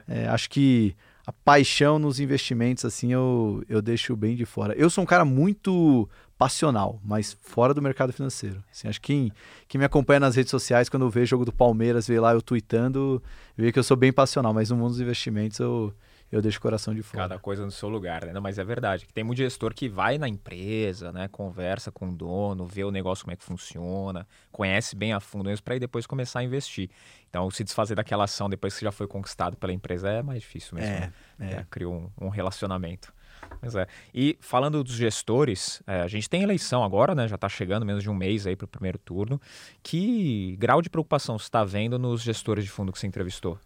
[0.06, 0.94] é, acho que
[1.26, 4.74] a paixão nos investimentos, assim, eu, eu deixo bem de fora.
[4.74, 6.08] Eu sou um cara muito
[6.44, 8.62] passional, mas fora do mercado financeiro.
[8.70, 9.32] Assim, acho que quem,
[9.66, 13.22] quem me acompanha nas redes sociais, quando vê jogo do Palmeiras, vê lá eu tweetando,
[13.56, 15.94] vê que eu sou bem passional, mas no mundo dos investimentos eu,
[16.30, 17.22] eu deixo o coração de fora.
[17.22, 18.32] Cada coisa no seu lugar, né?
[18.34, 19.06] Não, mas é verdade.
[19.14, 21.28] Tem muito gestor que vai na empresa, né?
[21.28, 25.46] Conversa com o dono, vê o negócio como é que funciona, conhece bem a fundo
[25.46, 26.90] mesmo para aí depois começar a investir.
[27.30, 30.76] Então, se desfazer daquela ação depois que já foi conquistado pela empresa é mais difícil
[30.76, 30.92] mesmo.
[30.92, 31.52] É, né?
[31.52, 31.54] é.
[31.60, 33.14] é criou um, um relacionamento.
[33.60, 33.86] Pois é.
[34.14, 37.26] E falando dos gestores, é, a gente tem eleição agora, né?
[37.26, 39.40] Já está chegando menos de um mês aí para o primeiro turno.
[39.82, 43.58] Que grau de preocupação você está vendo nos gestores de fundo que você entrevistou?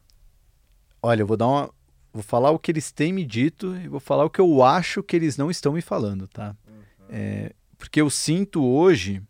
[1.03, 1.71] Olha, eu vou dar uma.
[2.12, 5.03] Vou falar o que eles têm me dito e vou falar o que eu acho
[5.03, 6.57] que eles não estão me falando, tá?
[6.67, 6.75] Uhum.
[7.11, 9.23] É, porque eu sinto hoje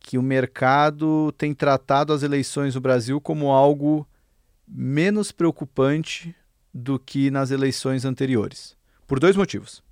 [0.00, 4.08] que o mercado tem tratado as eleições no Brasil como algo
[4.66, 6.34] menos preocupante
[6.72, 8.77] do que nas eleições anteriores.
[9.08, 9.82] Por dois motivos.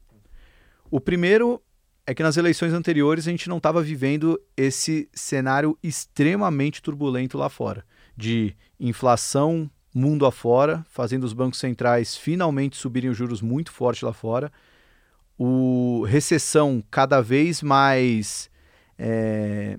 [0.91, 1.61] O primeiro
[2.07, 7.49] é que nas eleições anteriores a gente não estava vivendo esse cenário extremamente turbulento lá
[7.49, 7.85] fora,
[8.17, 14.13] de inflação mundo afora, fazendo os bancos centrais finalmente subirem os juros muito forte lá
[14.13, 14.53] fora,
[15.39, 18.51] o recessão cada vez mais
[18.99, 19.79] é,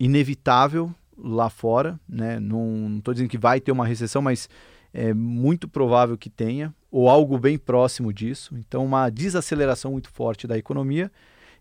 [0.00, 2.40] inevitável lá fora, né?
[2.40, 4.48] Não estou dizendo que vai ter uma recessão, mas
[4.92, 8.56] é muito provável que tenha, ou algo bem próximo disso.
[8.56, 11.10] Então, uma desaceleração muito forte da economia.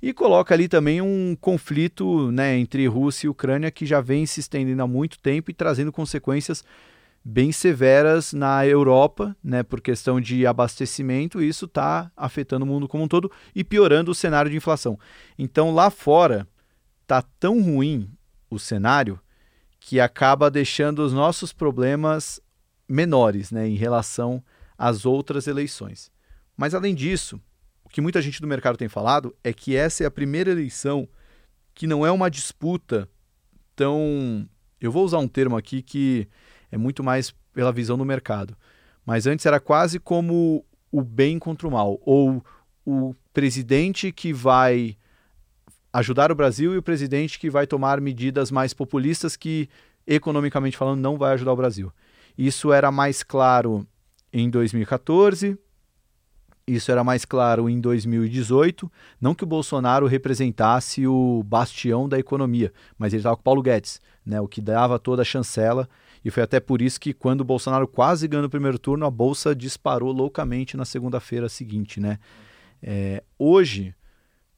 [0.02, 4.40] E coloca ali também um conflito né, entre Rússia e Ucrânia que já vem se
[4.40, 6.64] estendendo há muito tempo e trazendo consequências
[7.30, 12.88] bem severas na Europa, né, por questão de abastecimento, e isso está afetando o mundo
[12.88, 14.98] como um todo e piorando o cenário de inflação.
[15.38, 16.48] Então, lá fora,
[17.02, 18.10] está tão ruim
[18.50, 19.20] o cenário
[19.80, 22.40] que acaba deixando os nossos problemas
[22.88, 24.42] menores né, em relação
[24.78, 26.12] às outras eleições.
[26.56, 27.42] Mas, além disso,
[27.84, 31.08] o que muita gente do mercado tem falado é que essa é a primeira eleição
[31.74, 33.08] que não é uma disputa
[33.76, 34.48] tão.
[34.82, 36.28] Eu vou usar um termo aqui que
[36.72, 38.58] é muito mais pela visão do mercado.
[39.06, 42.44] Mas antes era quase como o bem contra o mal, ou
[42.86, 44.98] o presidente que vai
[45.94, 49.70] ajudar o Brasil e o presidente que vai tomar medidas mais populistas que,
[50.06, 51.92] economicamente falando, não vai ajudar o Brasil.
[52.38, 53.88] Isso era mais claro
[54.32, 55.58] em 2014,
[56.68, 58.92] isso era mais claro em 2018.
[59.22, 63.62] Não que o Bolsonaro representasse o bastião da economia, mas ele estava com o Paulo
[63.62, 65.88] Guedes, né, o que dava toda a chancela.
[66.26, 69.12] E foi até por isso que, quando o Bolsonaro quase ganhou o primeiro turno, a
[69.12, 72.02] bolsa disparou loucamente na segunda-feira seguinte.
[72.02, 72.20] Né?
[72.84, 73.96] É, hoje,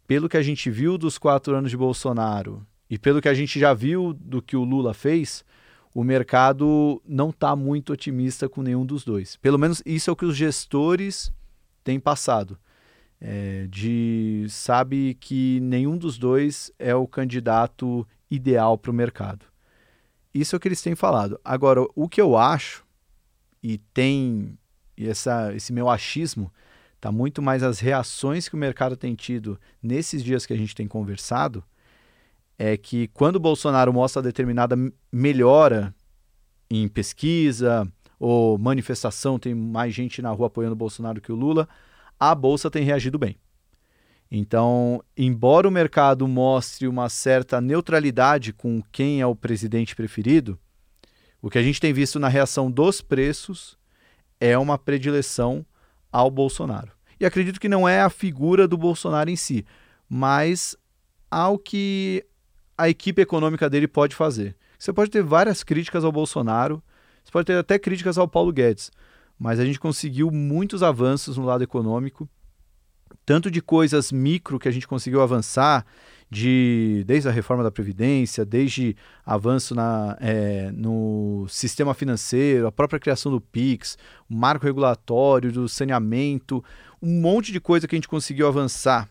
[0.08, 3.60] pelo que a gente viu dos quatro anos de Bolsonaro e pelo que a gente
[3.60, 5.45] já viu do que o Lula fez,
[5.93, 9.36] o mercado não está muito otimista com nenhum dos dois.
[9.38, 11.34] Pelo menos isso é o que os gestores
[11.84, 12.58] têm passado.
[13.21, 19.45] É, de sabe que nenhum dos dois é o candidato ideal para o mercado.
[20.34, 21.39] Isso é o que eles têm falado.
[21.43, 22.86] Agora, o que eu acho,
[23.62, 24.58] e tem
[24.99, 26.52] e essa, esse meu achismo,
[26.97, 30.75] está muito mais as reações que o mercado tem tido nesses dias que a gente
[30.75, 31.63] tem conversado,
[32.60, 34.76] é que quando o Bolsonaro mostra determinada
[35.10, 35.95] melhora
[36.69, 41.69] em pesquisa ou manifestação, tem mais gente na rua apoiando o Bolsonaro que o Lula,
[42.19, 43.38] a bolsa tem reagido bem.
[44.30, 50.60] Então, embora o mercado mostre uma certa neutralidade com quem é o presidente preferido,
[51.41, 53.78] o que a gente tem visto na reação dos preços
[54.38, 55.65] é uma predileção
[56.12, 56.91] ao Bolsonaro.
[57.17, 59.65] E acredito que não é a figura do Bolsonaro em si,
[60.10, 60.76] mas
[61.32, 62.26] ao que
[62.79, 64.55] a equipe econômica dele pode fazer.
[64.77, 66.81] Você pode ter várias críticas ao Bolsonaro,
[67.21, 68.89] você pode ter até críticas ao Paulo Guedes,
[69.37, 72.27] mas a gente conseguiu muitos avanços no lado econômico
[73.25, 75.85] tanto de coisas micro que a gente conseguiu avançar,
[76.31, 82.99] de desde a reforma da Previdência, desde avanço na, é, no sistema financeiro, a própria
[82.99, 83.97] criação do PIX,
[84.29, 86.63] o marco regulatório, do saneamento,
[87.01, 89.09] um monte de coisa que a gente conseguiu avançar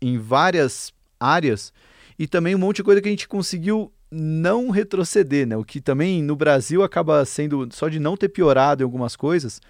[0.00, 1.72] em várias áreas
[2.18, 5.56] e também um monte de coisa que a gente conseguiu não retroceder, né?
[5.56, 9.60] O que também no Brasil acaba sendo só de não ter piorado em algumas coisas.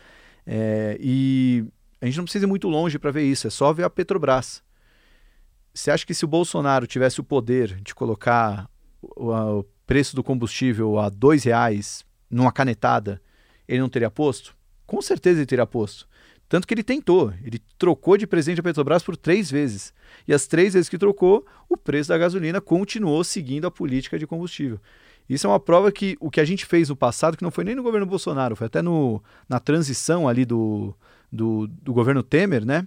[0.46, 1.64] É, e
[2.00, 4.62] a gente não precisa ir muito longe para ver isso, é só ver a Petrobras.
[5.72, 8.68] Você acha que se o Bolsonaro tivesse o poder de colocar
[9.00, 13.20] o, o preço do combustível a dois reais numa canetada,
[13.66, 14.54] ele não teria posto?
[14.86, 16.06] Com certeza ele teria posto.
[16.48, 19.94] Tanto que ele tentou, ele trocou de presidente da Petrobras por três vezes.
[20.28, 24.26] E as três vezes que trocou, o preço da gasolina continuou seguindo a política de
[24.26, 24.78] combustível.
[25.28, 27.64] Isso é uma prova que o que a gente fez no passado, que não foi
[27.64, 30.94] nem no governo Bolsonaro, foi até no, na transição ali do,
[31.32, 32.86] do, do governo Temer, né?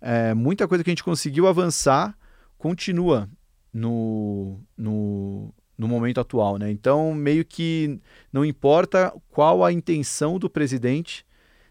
[0.00, 2.16] É, muita coisa que a gente conseguiu avançar
[2.58, 3.28] continua
[3.72, 6.70] no, no, no momento atual, né?
[6.70, 7.98] Então, meio que
[8.32, 11.24] não importa qual a intenção do presidente,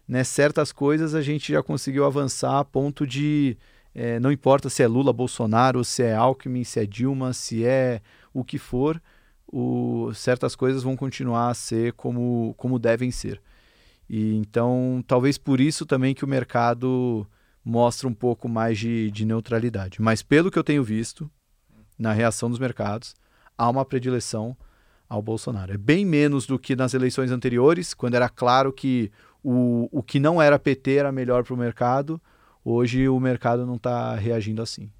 [0.06, 0.24] né?
[0.24, 3.56] Certas coisas a gente já conseguiu avançar a ponto de
[3.94, 8.00] é, não importa se é Lula, Bolsonaro, se é Alckmin, se é Dilma, se é
[8.32, 9.00] o que for,
[9.46, 13.40] o, certas coisas vão continuar a ser como, como devem ser.
[14.08, 17.26] E então, talvez por isso também que o mercado
[17.64, 20.00] mostra um pouco mais de, de neutralidade.
[20.00, 21.30] Mas pelo que eu tenho visto
[21.98, 23.14] na reação dos mercados,
[23.56, 24.56] há uma predileção
[25.08, 25.74] ao Bolsonaro.
[25.74, 30.20] É bem menos do que nas eleições anteriores, quando era claro que o, o que
[30.20, 32.20] não era PT era melhor para o mercado.
[32.64, 34.90] Hoje o mercado não está reagindo assim.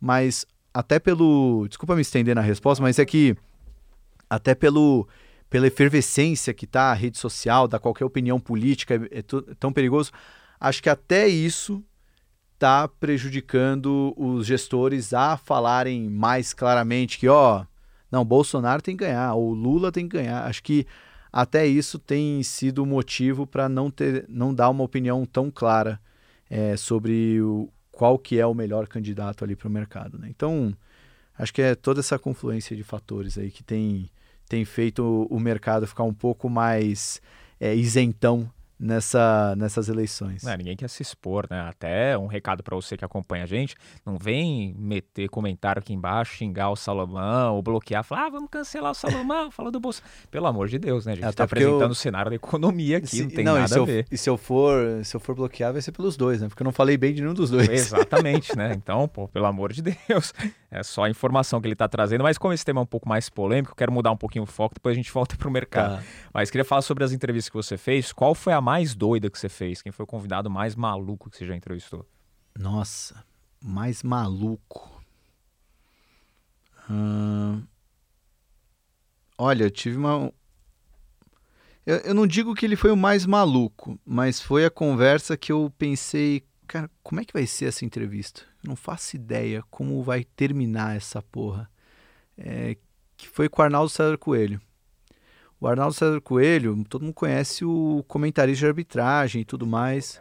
[0.00, 1.66] Mas até pelo.
[1.68, 3.36] Desculpa me estender na resposta, mas é que
[4.28, 5.06] até pelo
[5.52, 9.22] pela efervescência que está a rede social, da qualquer opinião política, é, é
[9.60, 10.10] tão perigoso.
[10.58, 11.84] Acho que até isso
[12.54, 17.66] está prejudicando os gestores a falarem mais claramente que, ó,
[18.10, 20.46] não, Bolsonaro tem que ganhar, ou Lula tem que ganhar.
[20.46, 20.86] Acho que
[21.32, 25.98] até isso tem sido motivo para não ter, não dar uma opinião tão clara
[26.50, 30.18] é, sobre o, qual que é o melhor candidato ali para o mercado.
[30.18, 30.28] Né?
[30.28, 30.76] Então,
[31.38, 34.10] acho que é toda essa confluência de fatores aí que tem
[34.48, 37.22] tem feito o mercado ficar um pouco mais
[37.58, 40.42] é, isentão nessa, nessas eleições.
[40.42, 41.60] Não, ninguém quer se expor, né?
[41.60, 46.36] Até um recado para você que acompanha a gente, não vem meter comentário aqui embaixo,
[46.36, 50.02] xingar o Salomão, ou bloquear, falar, ah, vamos cancelar o Salomão, fala do bolso.
[50.30, 51.12] Pelo amor de Deus, né?
[51.12, 51.88] A gente está apresentando eu...
[51.88, 54.06] o cenário da economia aqui, se, não tem não, nada a ver.
[54.10, 56.48] e se eu for, se eu for bloquear, vai ser pelos dois, né?
[56.48, 57.68] Porque eu não falei bem de nenhum dos dois.
[57.68, 58.72] Exatamente, né?
[58.74, 60.32] Então, pô, pelo amor de Deus.
[60.70, 63.06] É só a informação que ele está trazendo, mas como esse tema é um pouco
[63.06, 65.50] mais polêmico, eu quero mudar um pouquinho o foco, depois a gente volta para o
[65.50, 65.96] mercado.
[65.96, 66.02] Tá.
[66.32, 68.10] Mas queria falar sobre as entrevistas que você fez.
[68.10, 69.82] Qual foi a mais doida que você fez?
[69.82, 72.08] Quem foi o convidado mais maluco que você já entrevistou?
[72.58, 73.22] Nossa,
[73.60, 75.04] mais maluco.
[76.88, 77.62] Hum...
[79.36, 80.32] Olha, eu tive uma.
[81.84, 85.52] Eu, eu não digo que ele foi o mais maluco, mas foi a conversa que
[85.52, 88.40] eu pensei, cara, como é que vai ser essa entrevista?
[88.64, 91.70] Eu não faço ideia como vai terminar essa porra.
[92.38, 92.78] É,
[93.18, 94.58] que foi com o Arnaldo César Coelho.
[95.62, 100.20] O Arnaldo César Coelho, todo mundo conhece o comentarista de arbitragem e tudo mais.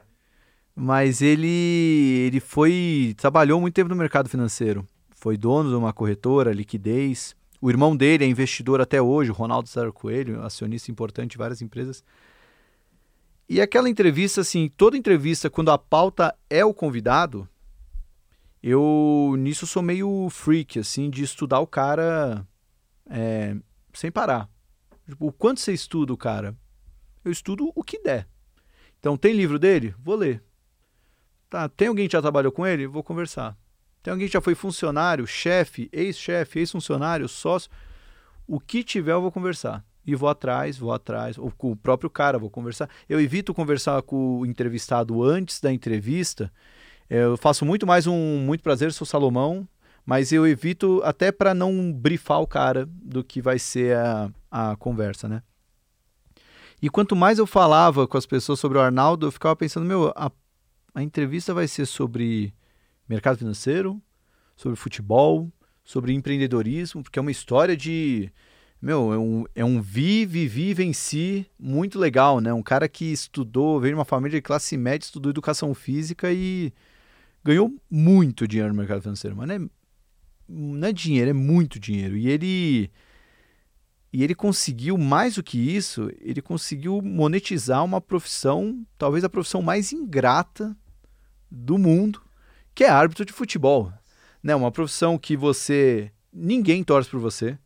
[0.75, 3.15] Mas ele, ele foi.
[3.17, 4.85] trabalhou muito tempo no mercado financeiro.
[5.09, 7.35] Foi dono de uma corretora, liquidez.
[7.59, 11.59] O irmão dele é investidor até hoje, o Ronaldo César Coelho, acionista importante de várias
[11.59, 12.03] empresas.
[13.49, 17.49] E aquela entrevista, assim, toda entrevista, quando a pauta é o convidado,
[18.61, 22.45] eu nisso sou meio freak, assim, de estudar o cara
[23.09, 23.55] é,
[23.91, 24.47] sem parar.
[25.07, 26.55] Tipo, o quanto você estuda cara?
[27.23, 28.27] Eu estudo o que der.
[28.99, 29.93] Então, tem livro dele?
[29.99, 30.43] Vou ler.
[31.49, 32.87] Tá, tem alguém que já trabalhou com ele?
[32.87, 33.57] Vou conversar.
[34.01, 37.69] Tem alguém que já foi funcionário, chefe, ex-chefe, ex-funcionário, sócio?
[38.47, 42.09] O que tiver, eu vou conversar e vou atrás, vou atrás, ou com o próprio
[42.09, 42.89] cara, vou conversar.
[43.07, 46.51] Eu evito conversar com o entrevistado antes da entrevista.
[47.09, 49.67] Eu faço muito mais um muito prazer, sou Salomão,
[50.05, 54.75] mas eu evito até para não brifar o cara do que vai ser a, a
[54.75, 55.43] conversa, né?
[56.81, 60.11] E quanto mais eu falava com as pessoas sobre o Arnaldo, eu ficava pensando, meu,
[60.15, 60.31] a,
[60.95, 62.53] a entrevista vai ser sobre
[63.07, 64.01] mercado financeiro,
[64.55, 65.51] sobre futebol,
[65.83, 68.31] sobre empreendedorismo, porque é uma história de
[68.81, 72.51] meu, é um, é um vi, vivi, venci muito legal, né?
[72.51, 76.73] Um cara que estudou, veio de uma família de classe média, estudou educação física e
[77.43, 79.35] ganhou muito dinheiro no mercado financeiro.
[79.35, 79.59] Mas é,
[80.51, 82.17] não é dinheiro, é muito dinheiro.
[82.17, 82.91] E ele.
[84.13, 89.61] E ele conseguiu, mais do que isso, ele conseguiu monetizar uma profissão, talvez a profissão
[89.61, 90.75] mais ingrata
[91.49, 92.21] do mundo,
[92.75, 93.91] que é árbitro de futebol.
[94.43, 94.53] Né?
[94.53, 96.11] Uma profissão que você.
[96.33, 97.57] ninguém torce por você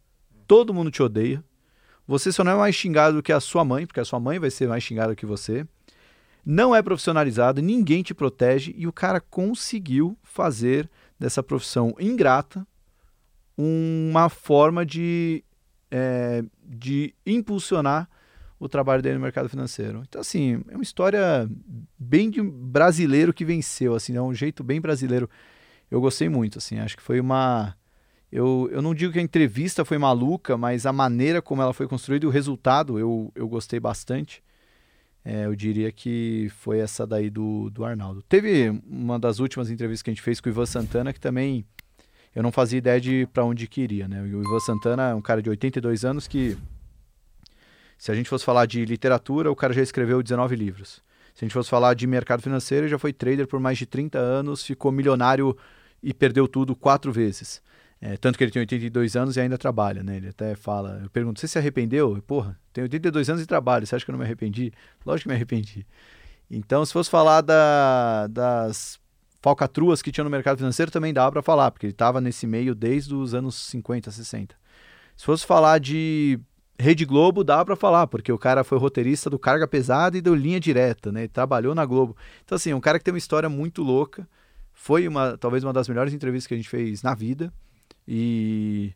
[0.47, 1.43] todo mundo te odeia.
[2.07, 4.39] Você só não é mais xingado do que a sua mãe, porque a sua mãe
[4.39, 5.65] vai ser mais xingada que você.
[6.45, 12.65] Não é profissionalizado, ninguém te protege e o cara conseguiu fazer dessa profissão ingrata
[13.57, 15.43] uma forma de,
[15.89, 18.09] é, de impulsionar
[18.59, 20.03] o trabalho dele no mercado financeiro.
[20.07, 21.49] Então, assim, é uma história
[21.97, 25.29] bem de brasileiro que venceu, assim, é um jeito bem brasileiro.
[25.89, 27.75] Eu gostei muito, assim, acho que foi uma
[28.35, 31.87] eu, eu não digo que a entrevista foi maluca, mas a maneira como ela foi
[31.87, 34.43] construída e o resultado eu, eu gostei bastante.
[35.23, 38.21] É, eu diria que foi essa daí do, do Arnaldo.
[38.23, 41.65] Teve uma das últimas entrevistas que a gente fez com o Ivan Santana, que também
[42.35, 44.07] eu não fazia ideia de para onde queria.
[44.07, 44.21] Né?
[44.21, 46.57] O Ivan Santana é um cara de 82 anos que,
[47.97, 51.01] se a gente fosse falar de literatura, o cara já escreveu 19 livros.
[51.33, 54.19] Se a gente fosse falar de mercado financeiro, já foi trader por mais de 30
[54.19, 55.55] anos, ficou milionário
[56.03, 57.61] e perdeu tudo quatro vezes.
[58.01, 60.17] É, tanto que ele tem 82 anos e ainda trabalha, né?
[60.17, 62.21] Ele até fala, eu pergunto, você se arrependeu?
[62.27, 64.71] Porra, tenho 82 anos e trabalho, você acha que eu não me arrependi?
[65.05, 65.87] Lógico que me arrependi.
[66.51, 68.99] Então, se fosse falar da, das
[69.45, 72.73] falcatruas que tinha no mercado financeiro, também dava para falar, porque ele estava nesse meio
[72.73, 74.55] desde os anos 50, 60.
[75.15, 76.39] Se fosse falar de
[76.79, 80.33] Rede Globo, dava para falar, porque o cara foi roteirista do Carga Pesada e deu
[80.33, 81.21] linha direta, né?
[81.21, 82.17] Ele trabalhou na Globo.
[82.43, 84.27] Então, assim, um cara que tem uma história muito louca.
[84.73, 87.53] Foi uma, talvez uma das melhores entrevistas que a gente fez na vida.
[88.07, 88.95] E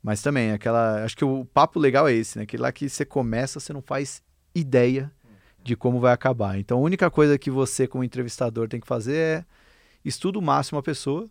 [0.00, 2.44] mas também aquela, acho que o papo legal é esse, né?
[2.44, 4.22] Aquele lá que você começa, você não faz
[4.54, 5.10] ideia
[5.64, 6.60] de como vai acabar.
[6.60, 9.44] Então a única coisa que você como entrevistador tem que fazer é
[10.04, 11.28] estudo o máximo a pessoa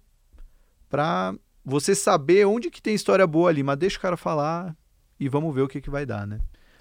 [0.89, 4.75] para você saber onde que tem história boa ali, mas deixa o cara falar
[5.19, 6.39] e vamos ver o que que vai dar, né?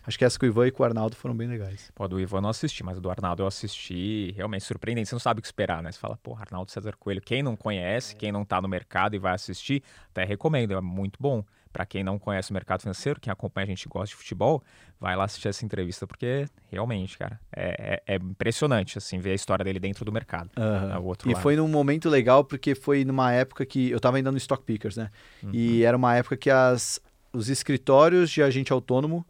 [0.09, 1.91] Acho que essa com o Ivan e com o Arnaldo foram bem legais.
[1.95, 4.33] Pô, do Ivan eu não assisti, mas do Arnaldo eu assisti.
[4.35, 5.11] Realmente surpreendente.
[5.11, 5.93] Você não sabe o que esperar, né?
[5.93, 7.21] Você fala, pô, Arnaldo César Coelho.
[7.21, 10.73] Quem não conhece, quem não tá no mercado e vai assistir, até recomendo.
[10.73, 11.45] É muito bom.
[11.73, 14.63] Para quem não conhece o mercado financeiro, quem acompanha a gente gosta de futebol,
[15.01, 19.35] vai lá assistir essa entrevista, porque realmente, cara, é, é, é impressionante, assim, ver a
[19.35, 20.51] história dele dentro do mercado.
[20.57, 21.15] Uhum.
[21.27, 21.43] e lado.
[21.43, 24.97] foi num momento legal, porque foi numa época que eu tava ainda no Stock Pickers,
[24.97, 25.11] né?
[25.43, 25.51] Uhum.
[25.53, 27.01] E era uma época que as,
[27.33, 29.25] os escritórios de agente autônomo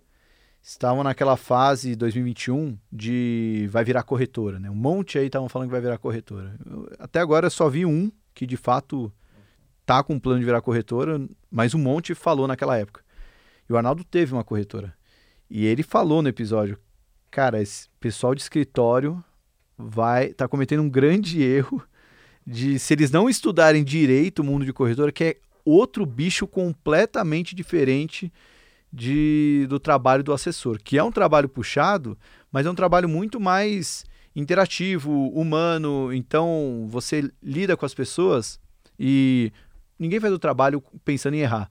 [0.63, 4.71] estavam naquela fase 2021 de vai virar corretora, né?
[4.71, 6.55] Um monte aí estavam falando que vai virar corretora.
[6.67, 9.13] Eu, até agora eu só vi um que de fato
[9.89, 11.19] tá com um plano de virar corretora,
[11.51, 13.03] mas um monte falou naquela época.
[13.67, 14.95] E o Arnaldo teve uma corretora.
[15.49, 16.79] E ele falou no episódio,
[17.31, 19.25] cara, esse pessoal de escritório
[19.79, 21.83] vai tá cometendo um grande erro
[22.47, 27.55] de se eles não estudarem direito o mundo de corretora, que é outro bicho completamente
[27.55, 28.31] diferente
[28.93, 32.19] de, do trabalho do assessor, que é um trabalho puxado,
[32.53, 34.05] mas é um trabalho muito mais
[34.37, 36.13] interativo, humano.
[36.13, 38.61] Então você lida com as pessoas
[38.99, 39.51] e
[39.99, 41.71] ninguém faz o trabalho pensando em errar.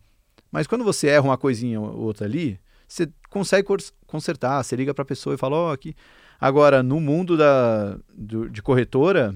[0.52, 3.68] Mas quando você erra uma coisinha ou outra ali, você consegue
[4.06, 5.96] consertar, você liga para a pessoa e fala, ó, oh, aqui.
[6.40, 9.36] Agora, no mundo da, do, de corretora,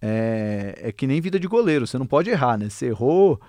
[0.00, 2.68] é, é que nem vida de goleiro, você não pode errar, né?
[2.68, 3.40] Você errou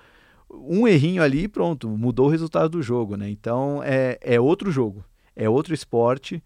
[0.50, 3.28] um errinho ali pronto, mudou o resultado do jogo, né?
[3.28, 6.42] Então é, é outro jogo, é outro esporte.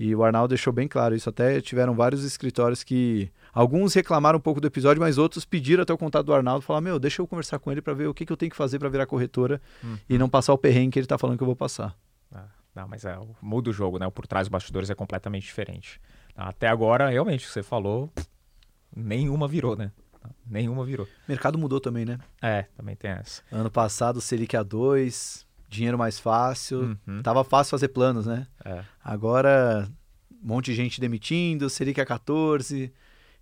[0.00, 1.28] E o Arnaldo deixou bem claro isso.
[1.28, 3.32] Até tiveram vários escritórios que.
[3.52, 6.80] Alguns reclamaram um pouco do episódio, mas outros pediram até o contato do Arnaldo falar:
[6.80, 8.78] Meu, deixa eu conversar com ele para ver o que, que eu tenho que fazer
[8.78, 9.98] para virar corretora uhum.
[10.08, 11.96] e não passar o perrengue que ele tá falando que eu vou passar.
[12.32, 12.44] Ah,
[12.76, 14.06] não, mas é, muda o jogo, né?
[14.06, 16.00] O por trás dos bastidores é completamente diferente.
[16.36, 18.08] Até agora, realmente, o que você falou,
[18.94, 19.90] nenhuma virou, né?
[20.46, 21.06] Nenhuma virou.
[21.06, 22.20] O mercado mudou também, né?
[22.40, 23.42] É, também tem essa.
[23.50, 26.96] Ano passado, Selic A2, dinheiro mais fácil.
[27.06, 27.22] Uhum.
[27.22, 28.46] Tava fácil fazer planos, né?
[28.64, 28.82] É.
[29.04, 29.88] Agora,
[30.42, 32.90] um monte de gente demitindo, Selic A14,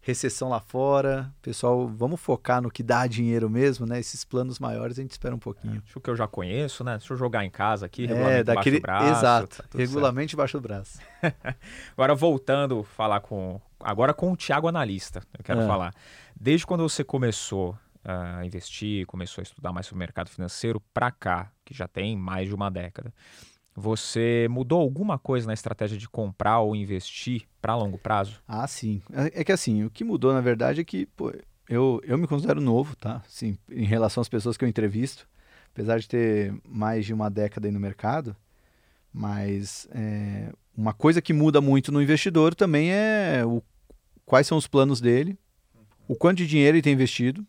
[0.01, 1.33] recessão lá fora.
[1.41, 3.99] Pessoal, vamos focar no que dá dinheiro mesmo, né?
[3.99, 5.83] Esses planos maiores a gente espera um pouquinho.
[5.87, 6.99] É, o que eu já conheço, né?
[6.99, 8.79] Deixa eu jogar em casa aqui, regulamento é, daquele...
[8.79, 9.19] embaixo do braço.
[9.19, 10.99] Exato, tá regulamento embaixo do braço.
[11.97, 13.61] Agora voltando falar com...
[13.79, 15.67] Agora com o Thiago Analista, eu quero é.
[15.67, 15.93] falar.
[16.35, 17.77] Desde quando você começou
[18.07, 22.17] a investir, começou a estudar mais sobre o mercado financeiro para cá, que já tem
[22.17, 23.13] mais de uma década,
[23.75, 28.41] você mudou alguma coisa na estratégia de comprar ou investir para longo prazo?
[28.49, 29.03] Ah, sim.
[29.13, 31.33] É, é, que assim, o que mudou na verdade é que pô,
[31.69, 33.23] eu, eu me considero novo, tá?
[33.29, 35.29] Sim, em relação às pessoas que eu entrevisto,
[35.73, 38.35] apesar de ter mais de uma década aí no mercado,
[39.13, 43.63] mas é, uma coisa que muda muito no investidor também é o,
[44.25, 45.39] quais são os planos dele,
[46.09, 47.47] o quanto de dinheiro ele tem investido.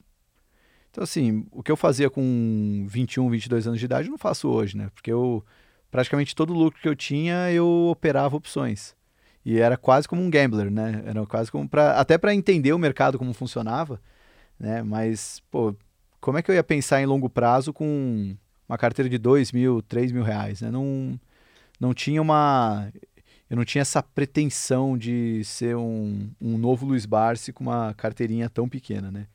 [0.98, 4.50] Então, assim, o que eu fazia com 21, 22 anos de idade, eu não faço
[4.50, 4.90] hoje, né?
[4.96, 5.46] Porque eu,
[5.92, 8.96] praticamente todo o lucro que eu tinha, eu operava opções.
[9.46, 11.04] E era quase como um gambler, né?
[11.06, 14.02] Era quase como para até para entender o mercado como funcionava,
[14.60, 14.82] né?
[14.82, 15.76] Mas, pô,
[16.20, 18.36] como é que eu ia pensar em longo prazo com
[18.68, 20.72] uma carteira de 2 mil, 3 mil reais, né?
[20.72, 21.20] Não,
[21.80, 22.92] não tinha uma
[23.48, 28.50] eu não tinha essa pretensão de ser um, um novo Luiz Barsi com uma carteirinha
[28.50, 29.28] tão pequena, né?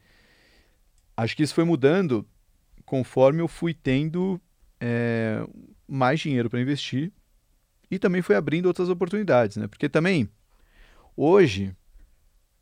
[1.17, 2.27] Acho que isso foi mudando
[2.85, 4.41] conforme eu fui tendo
[4.81, 5.47] é,
[5.87, 7.13] mais dinheiro para investir
[7.91, 9.67] e também foi abrindo outras oportunidades, né?
[9.67, 10.29] Porque também,
[11.17, 11.77] hoje,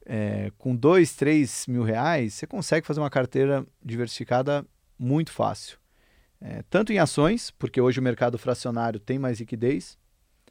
[0.05, 4.67] é, com dois, três mil reais, você consegue fazer uma carteira diversificada
[4.99, 5.79] muito fácil.
[6.41, 9.99] É, tanto em ações, porque hoje o mercado fracionário tem mais liquidez,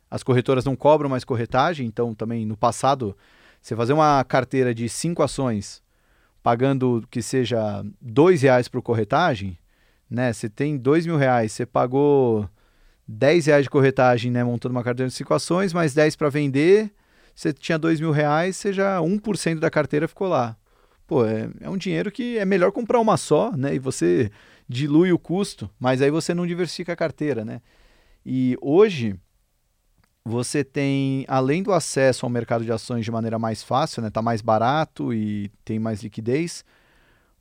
[0.09, 3.17] as corretoras não cobram mais corretagem, então também no passado,
[3.61, 5.83] você fazer uma carteira de cinco ações
[6.41, 9.57] pagando que seja dois reais por corretagem,
[10.09, 10.33] né?
[10.33, 12.49] Você tem dois mil reais, você pagou
[13.07, 14.43] 10 reais de corretagem, né?
[14.43, 16.91] Montando uma carteira de cinco ações, mais 10 para vender,
[17.33, 20.55] você tinha dois mil reais, você já 1% da carteira ficou lá.
[21.07, 23.73] Pô, é, é um dinheiro que é melhor comprar uma só, né?
[23.73, 24.31] E você
[24.67, 27.61] dilui o custo, mas aí você não diversifica a carteira, né?
[28.23, 29.15] E hoje
[30.25, 34.21] você tem, além do acesso ao mercado de ações de maneira mais fácil, né, tá
[34.21, 36.63] mais barato e tem mais liquidez,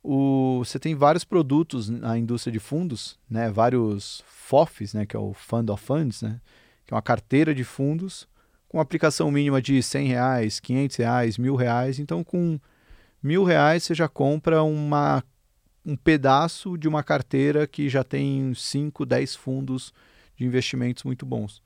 [0.01, 5.19] o, você tem vários produtos na indústria de fundos, né, vários FOFs, né, que é
[5.19, 6.39] o Fund of Funds, né,
[6.85, 8.27] que é uma carteira de fundos
[8.69, 11.97] com aplicação mínima de 100 reais, 500 reais, mil reais.
[11.99, 12.59] Então, com
[13.21, 15.23] mil reais você já compra uma,
[15.83, 19.91] um pedaço de uma carteira que já tem 5, 10 fundos
[20.37, 21.61] de investimentos muito bons.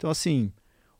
[0.00, 0.50] Então, assim,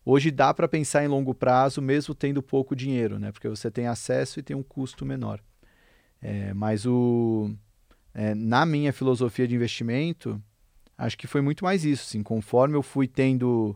[0.04, 3.32] hoje dá para pensar em longo prazo, mesmo tendo pouco dinheiro, né?
[3.32, 5.40] Porque você tem acesso e tem um custo menor.
[6.20, 7.50] É, mas o,
[8.12, 10.38] é, na minha filosofia de investimento,
[10.98, 12.02] acho que foi muito mais isso.
[12.02, 13.74] Assim, conforme eu fui tendo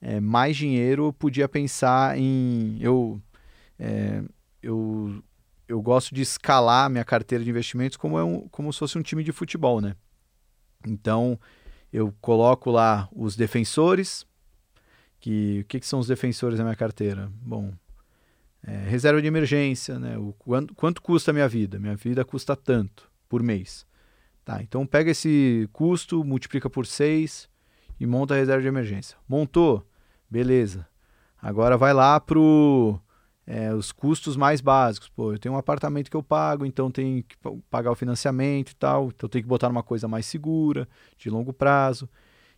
[0.00, 2.76] é, mais dinheiro, eu podia pensar em.
[2.80, 3.22] Eu,
[3.78, 4.24] é,
[4.60, 5.22] eu,
[5.68, 9.02] eu gosto de escalar minha carteira de investimentos como, é um, como se fosse um
[9.02, 9.94] time de futebol, né?
[10.84, 11.38] Então,
[11.92, 14.26] eu coloco lá os defensores,
[15.24, 17.32] que o que, que, são os defensores da minha carteira?
[17.40, 17.72] Bom,
[18.62, 20.18] é, reserva de emergência, né?
[20.18, 21.78] O, quanto, quanto custa a minha vida?
[21.78, 23.86] Minha vida custa tanto por mês.
[24.44, 27.48] Tá, então pega esse custo, multiplica por 6
[27.98, 29.16] e monta a reserva de emergência.
[29.26, 29.88] Montou?
[30.28, 30.86] Beleza.
[31.40, 32.38] Agora vai lá para
[33.46, 35.08] é, os custos mais básicos.
[35.08, 37.34] Pô, eu tenho um apartamento que eu pago, então tenho que
[37.70, 39.06] pagar o financiamento e tal.
[39.06, 42.10] Então tenho que botar numa coisa mais segura, de longo prazo.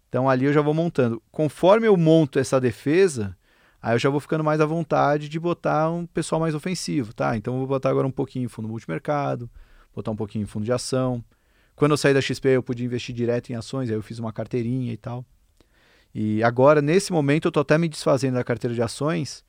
[0.08, 1.22] Então ali eu já vou montando.
[1.30, 3.36] Conforme eu monto essa defesa,
[3.82, 7.36] aí eu já vou ficando mais à vontade de botar um pessoal mais ofensivo, tá?
[7.36, 9.50] Então eu vou botar agora um pouquinho em fundo multimercado,
[9.94, 11.24] botar um pouquinho em fundo de ação.
[11.74, 14.32] Quando eu saí da XP, eu pude investir direto em ações, aí eu fiz uma
[14.32, 15.24] carteirinha e tal.
[16.14, 19.44] E agora, nesse momento, eu tô até me desfazendo da carteira de ações,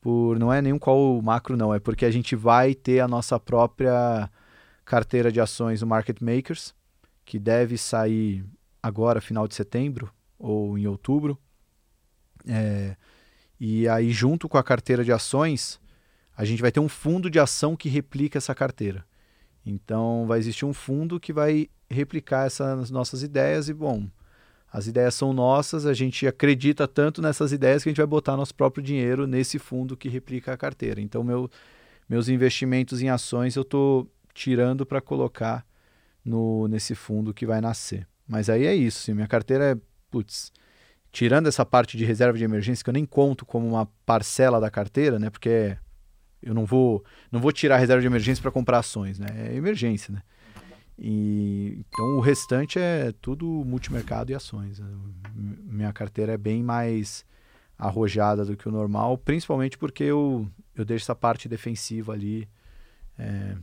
[0.00, 3.40] por não é nenhum qual macro, não, é porque a gente vai ter a nossa
[3.40, 4.30] própria
[4.84, 6.72] carteira de ações no Market Makers,
[7.24, 8.44] que deve sair
[8.84, 11.38] agora, final de setembro ou em outubro.
[12.46, 12.94] É,
[13.58, 15.80] e aí, junto com a carteira de ações,
[16.36, 19.02] a gente vai ter um fundo de ação que replica essa carteira.
[19.64, 24.06] Então, vai existir um fundo que vai replicar essas nossas ideias e, bom,
[24.70, 28.36] as ideias são nossas, a gente acredita tanto nessas ideias que a gente vai botar
[28.36, 31.00] nosso próprio dinheiro nesse fundo que replica a carteira.
[31.00, 31.50] Então, meu,
[32.06, 35.64] meus investimentos em ações eu estou tirando para colocar
[36.22, 38.06] no, nesse fundo que vai nascer.
[38.26, 39.76] Mas aí é isso, sim, minha carteira é,
[40.10, 40.50] putz,
[41.12, 44.70] tirando essa parte de reserva de emergência, que eu nem conto como uma parcela da
[44.70, 45.30] carteira, né?
[45.30, 45.76] Porque
[46.42, 49.28] eu não vou, não vou tirar a reserva de emergência para comprar ações, né?
[49.36, 50.22] É emergência, né?
[50.98, 54.78] E, então o restante é tudo multimercado e ações.
[54.78, 54.86] Né?
[55.34, 57.24] Minha carteira é bem mais
[57.76, 62.48] arrojada do que o normal, principalmente porque eu, eu deixo essa parte defensiva ali,
[63.18, 63.56] é,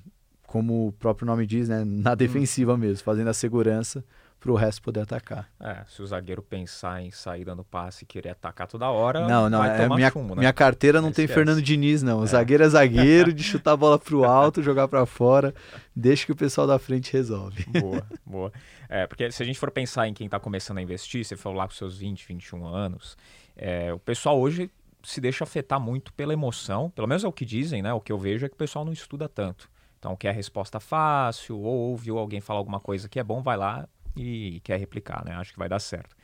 [0.43, 1.85] como o próprio nome diz, né?
[1.85, 2.15] na hum.
[2.15, 4.03] defensiva mesmo, fazendo a segurança
[4.41, 5.47] para o resto poder atacar.
[5.59, 9.47] É, se o zagueiro pensar em sair dando passe e querer atacar toda hora, não,
[9.47, 10.39] não, é minha, chumbo, né?
[10.39, 12.21] minha carteira não tem Fernando Diniz, não.
[12.21, 12.27] O é.
[12.27, 15.53] zagueiro é zagueiro, de chutar a bola para o alto, jogar para fora,
[15.95, 17.63] deixa que o pessoal da frente resolve.
[17.79, 18.51] Boa, boa.
[18.89, 21.59] É, porque se a gente for pensar em quem está começando a investir, você falou
[21.59, 23.15] lá com seus 20, 21 anos,
[23.55, 24.71] é, o pessoal hoje
[25.03, 27.93] se deixa afetar muito pela emoção, pelo menos é o que dizem, né?
[27.93, 29.69] O que eu vejo é que o pessoal não estuda tanto.
[29.99, 33.55] Então, quer a resposta fácil, ou ouviu alguém falar alguma coisa que é bom, vai
[33.55, 35.35] lá, e quer replicar, né?
[35.35, 36.15] Acho que vai dar certo.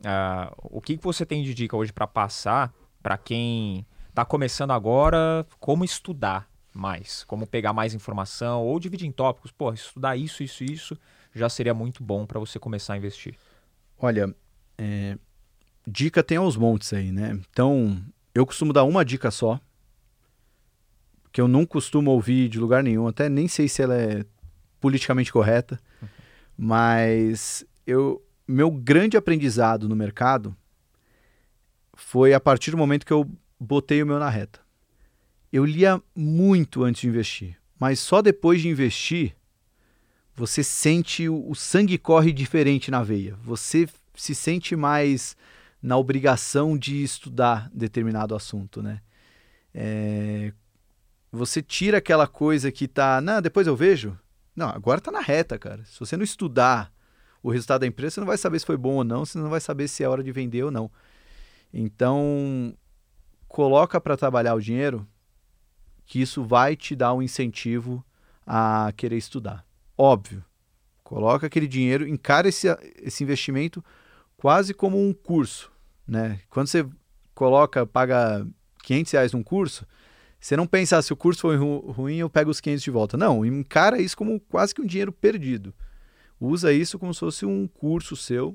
[0.00, 2.72] Uh, o que, você tem de dica hoje para passar
[3.02, 9.12] para quem está começando agora, como estudar mais, como pegar mais informação ou dividir em
[9.12, 9.50] tópicos?
[9.50, 10.98] Pô, estudar isso, isso, isso
[11.34, 13.34] já seria muito bom para você começar a investir.
[13.98, 14.34] Olha,
[14.78, 15.18] é,
[15.86, 17.38] dica tem aos montes aí, né?
[17.50, 18.02] Então,
[18.34, 19.60] eu costumo dar uma dica só,
[21.32, 24.24] que eu não costumo ouvir de lugar nenhum, até nem sei se ela é
[24.80, 25.80] politicamente correta.
[26.56, 30.56] Mas eu, meu grande aprendizado no mercado
[31.94, 33.28] foi a partir do momento que eu
[33.58, 34.60] botei o meu na reta.
[35.52, 39.36] Eu lia muito antes de investir, mas só depois de investir
[40.34, 43.36] você sente o, o sangue corre diferente na veia.
[43.44, 45.36] Você se sente mais
[45.80, 49.00] na obrigação de estudar determinado assunto, né?
[49.72, 50.52] É,
[51.30, 54.18] você tira aquela coisa que tá, não, depois eu vejo.
[54.54, 55.84] Não, agora está na reta, cara.
[55.84, 56.92] Se você não estudar
[57.42, 59.50] o resultado da empresa, você não vai saber se foi bom ou não, você não
[59.50, 60.90] vai saber se é hora de vender ou não.
[61.72, 62.74] Então,
[63.48, 65.06] coloca para trabalhar o dinheiro
[66.06, 68.04] que isso vai te dar um incentivo
[68.46, 69.64] a querer estudar.
[69.96, 70.44] Óbvio.
[71.02, 73.84] Coloca aquele dinheiro, encara esse, esse investimento
[74.36, 75.70] quase como um curso,
[76.06, 76.40] né?
[76.48, 76.86] Quando você
[77.34, 78.46] coloca, paga
[78.82, 79.86] 500 reais num curso,
[80.44, 82.90] você não pensa, ah, se o curso foi ru ruim, eu pego os 500 de
[82.90, 83.16] volta.
[83.16, 85.72] Não, encara isso como quase que um dinheiro perdido.
[86.38, 88.54] Usa isso como se fosse um curso seu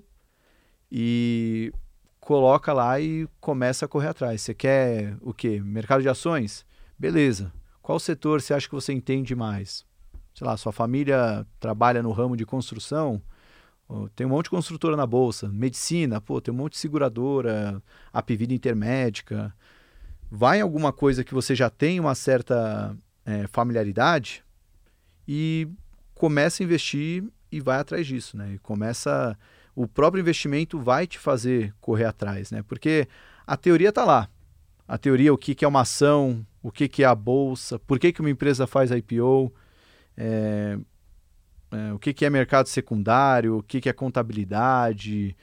[0.91, 1.73] e
[2.19, 4.39] coloca lá e começa a correr atrás.
[4.43, 5.59] Você quer o quê?
[5.59, 6.63] Mercado de ações?
[6.95, 7.51] Beleza.
[7.81, 9.83] Qual setor você acha que você entende mais?
[10.35, 13.19] Sei lá, sua família trabalha no ramo de construção?
[14.15, 15.49] Tem um monte de construtora na bolsa.
[15.49, 17.81] Medicina, pô, tem um monte de seguradora,
[18.13, 19.51] Apivida Intermédica
[20.29, 24.43] vai em alguma coisa que você já tem uma certa é, familiaridade
[25.27, 25.67] e
[26.13, 28.53] começa a investir e vai atrás disso, né?
[28.53, 29.37] E começa
[29.75, 32.63] o próprio investimento vai te fazer correr atrás, né?
[32.63, 33.07] Porque
[33.47, 34.29] a teoria está lá.
[34.87, 37.97] A teoria, o que, que é uma ação, o que, que é a bolsa, por
[37.99, 39.53] que, que uma empresa faz IPO,
[40.17, 40.77] é,
[41.71, 45.35] é, o que, que é mercado secundário, o que, que é contabilidade,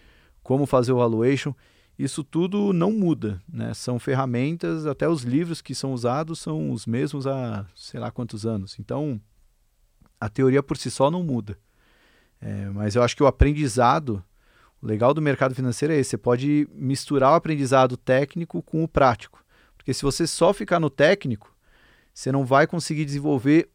[0.43, 1.55] como fazer o valuation
[1.99, 3.72] isso tudo não muda, né?
[3.72, 8.44] São ferramentas, até os livros que são usados são os mesmos há sei lá quantos
[8.44, 8.78] anos.
[8.78, 9.20] Então,
[10.20, 11.59] a teoria por si só não muda.
[12.40, 14.22] É, mas eu acho que o aprendizado,
[14.82, 18.88] o legal do mercado financeiro é esse, você pode misturar o aprendizado técnico com o
[18.88, 19.42] prático.
[19.76, 21.55] Porque se você só ficar no técnico,
[22.12, 23.70] você não vai conseguir desenvolver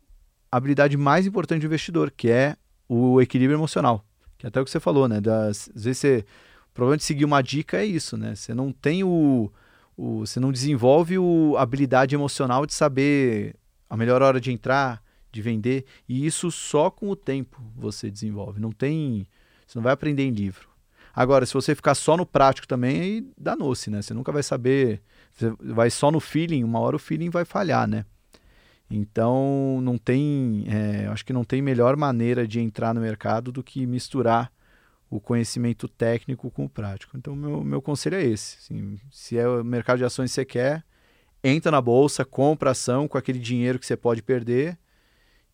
[0.52, 2.56] a habilidade mais importante do investidor, que é
[2.88, 4.06] o equilíbrio emocional.
[4.38, 5.22] Que é até o que você falou, né?
[5.22, 6.26] Das, às vezes você
[6.72, 8.34] o problema de seguir uma dica é isso, né?
[8.34, 9.52] Você não tem o.
[9.98, 11.16] o você não desenvolve
[11.58, 13.56] a habilidade emocional de saber
[13.90, 15.86] a melhor hora de entrar, de vender.
[16.08, 18.62] E isso só com o tempo você desenvolve.
[18.62, 19.28] Não tem.
[19.68, 20.70] Você não vai aprender em livro.
[21.14, 24.02] Agora, se você ficar só no prático também, aí danou-se, né?
[24.02, 25.02] Você nunca vai saber.
[25.34, 28.06] Você vai só no feeling, uma hora o feeling vai falhar, né?
[28.90, 30.64] Então, não tem.
[30.70, 34.50] É, acho que não tem melhor maneira de entrar no mercado do que misturar
[35.12, 37.18] o conhecimento técnico com o prático.
[37.18, 38.58] Então, meu, meu conselho é esse.
[38.60, 40.86] Assim, se é o mercado de ações que você quer,
[41.44, 44.80] entra na bolsa, compra ação com aquele dinheiro que você pode perder.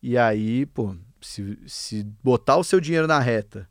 [0.00, 3.68] E aí, pô, se, se botar o seu dinheiro na reta,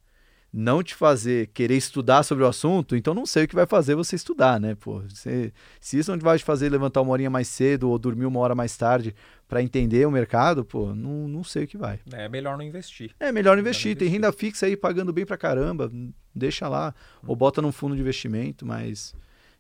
[0.52, 3.96] não te fazer querer estudar sobre o assunto, então não sei o que vai fazer
[3.96, 4.76] você estudar, né?
[4.76, 8.26] Pô, você, se isso não vai te fazer levantar uma horinha mais cedo ou dormir
[8.26, 9.14] uma hora mais tarde
[9.48, 12.00] para entender o mercado, pô, não, não sei o que vai.
[12.12, 13.12] É melhor não investir.
[13.20, 13.96] É melhor não investir.
[13.96, 15.92] Tem renda fixa aí pagando bem pra caramba,
[16.34, 16.94] deixa lá.
[17.26, 19.14] Ou bota num fundo de investimento, mas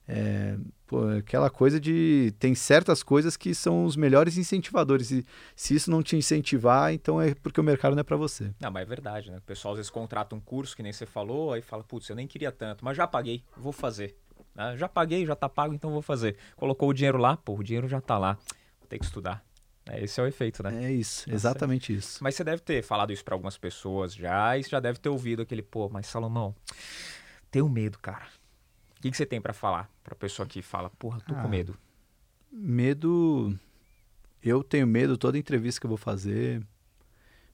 [0.07, 2.33] é, pô, aquela coisa de.
[2.39, 5.11] Tem certas coisas que são os melhores incentivadores.
[5.11, 8.53] E se isso não te incentivar, então é porque o mercado não é para você.
[8.59, 9.37] Não, mas é verdade, né?
[9.37, 12.15] O pessoal às vezes contrata um curso que nem você falou, aí fala, putz, eu
[12.15, 14.15] nem queria tanto, mas já paguei, vou fazer.
[14.55, 14.77] Né?
[14.77, 16.37] Já paguei, já tá pago, então vou fazer.
[16.55, 18.35] Colocou o dinheiro lá, pô, o dinheiro já tá lá.
[18.79, 19.45] Vou ter que estudar.
[19.89, 20.85] É, esse é o efeito, né?
[20.85, 22.21] É isso, exatamente isso.
[22.21, 25.09] Mas você deve ter falado isso para algumas pessoas já, e você já deve ter
[25.09, 26.53] ouvido aquele, pô, mas Salomão,
[27.49, 28.27] tenho medo, cara.
[28.97, 31.47] O que, que você tem para falar para pessoa que fala, porra, tô ah, com
[31.47, 31.77] medo?
[32.51, 33.57] Medo.
[34.41, 36.65] Eu tenho medo toda entrevista que eu vou fazer.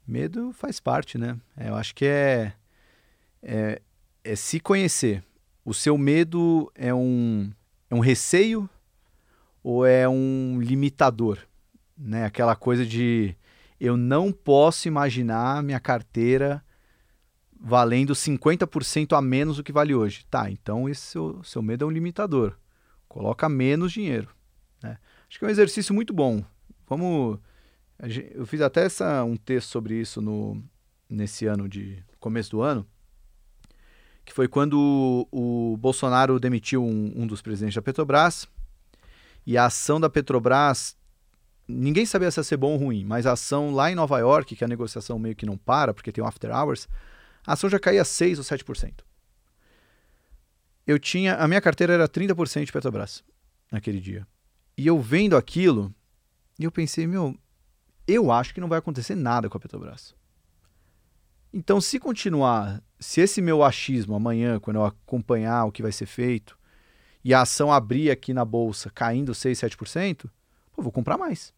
[0.07, 1.37] Medo faz parte, né?
[1.57, 2.53] É, eu acho que é,
[3.41, 3.81] é,
[4.23, 5.23] é se conhecer.
[5.65, 7.51] O seu medo é um,
[7.89, 8.69] é um receio
[9.61, 11.39] ou é um limitador?
[11.97, 12.25] Né?
[12.25, 13.35] Aquela coisa de
[13.79, 16.62] eu não posso imaginar minha carteira
[17.65, 20.25] valendo 50% a menos do que vale hoje.
[20.29, 22.57] Tá, então esse seu, seu medo é um limitador.
[23.07, 24.27] Coloca menos dinheiro.
[24.81, 24.97] Né?
[25.29, 26.43] Acho que é um exercício muito bom.
[26.89, 27.39] Vamos.
[28.35, 30.61] Eu fiz até essa, um texto sobre isso no,
[31.09, 32.85] nesse ano de começo do ano,
[34.25, 38.45] que foi quando o, o Bolsonaro demitiu um, um dos presidentes da Petrobras
[39.45, 40.97] e a ação da Petrobras
[41.65, 44.53] ninguém sabia se ia ser bom ou ruim, mas a ação lá em Nova York,
[44.53, 46.89] que a negociação meio que não para, porque tem um after hours,
[47.45, 49.01] a ação já caía 6 ou 7%.
[50.85, 53.23] Eu tinha, a minha carteira era 30% de Petrobras
[53.71, 54.27] naquele dia.
[54.77, 55.93] E eu vendo aquilo,
[56.59, 57.37] eu pensei, meu,
[58.07, 60.15] eu acho que não vai acontecer nada com a Petrobras.
[61.53, 66.07] Então, se continuar, se esse meu achismo amanhã, quando eu acompanhar o que vai ser
[66.07, 66.57] feito,
[67.23, 70.29] e a ação abrir aqui na bolsa caindo 6, 7%,
[70.71, 71.53] pô, vou comprar mais.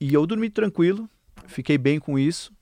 [0.00, 1.08] E eu dormi tranquilo,
[1.46, 2.52] fiquei bem com isso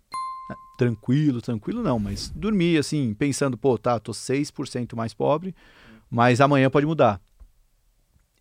[0.80, 5.54] tranquilo, tranquilo não, mas dormi assim, pensando, pô, tá, tô 6% mais pobre,
[6.10, 7.20] mas amanhã pode mudar.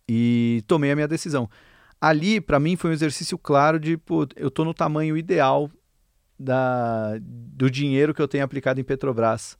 [0.08, 1.50] E tomei a minha decisão.
[2.00, 5.70] Ali, para mim, foi um exercício claro de, pô, eu tô no tamanho ideal
[6.38, 9.58] da, do dinheiro que eu tenho aplicado em Petrobras.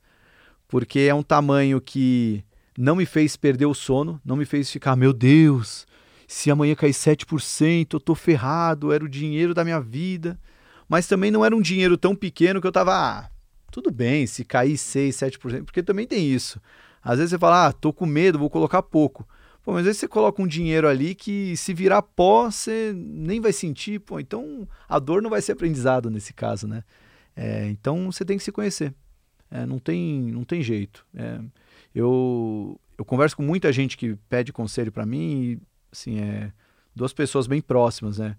[0.67, 2.43] Porque é um tamanho que
[2.75, 5.85] não me fez perder o sono, não me fez ficar, meu Deus,
[6.27, 10.39] se amanhã cair 7%, eu tô ferrado, era o dinheiro da minha vida
[10.91, 13.29] mas também não era um dinheiro tão pequeno que eu tava, ah,
[13.71, 16.59] tudo bem, se cair 6, 7%, porque também tem isso.
[17.01, 19.25] Às vezes você fala, ah, tô com medo, vou colocar pouco.
[19.63, 23.39] Pô, mas às vezes você coloca um dinheiro ali que se virar pó, você nem
[23.39, 26.83] vai sentir, pô, então a dor não vai ser aprendizado nesse caso, né?
[27.37, 28.93] É, então você tem que se conhecer.
[29.49, 31.05] É, não, tem, não tem jeito.
[31.15, 31.39] É,
[31.95, 36.51] eu, eu converso com muita gente que pede conselho para mim e, assim, é
[36.93, 38.35] duas pessoas bem próximas, né?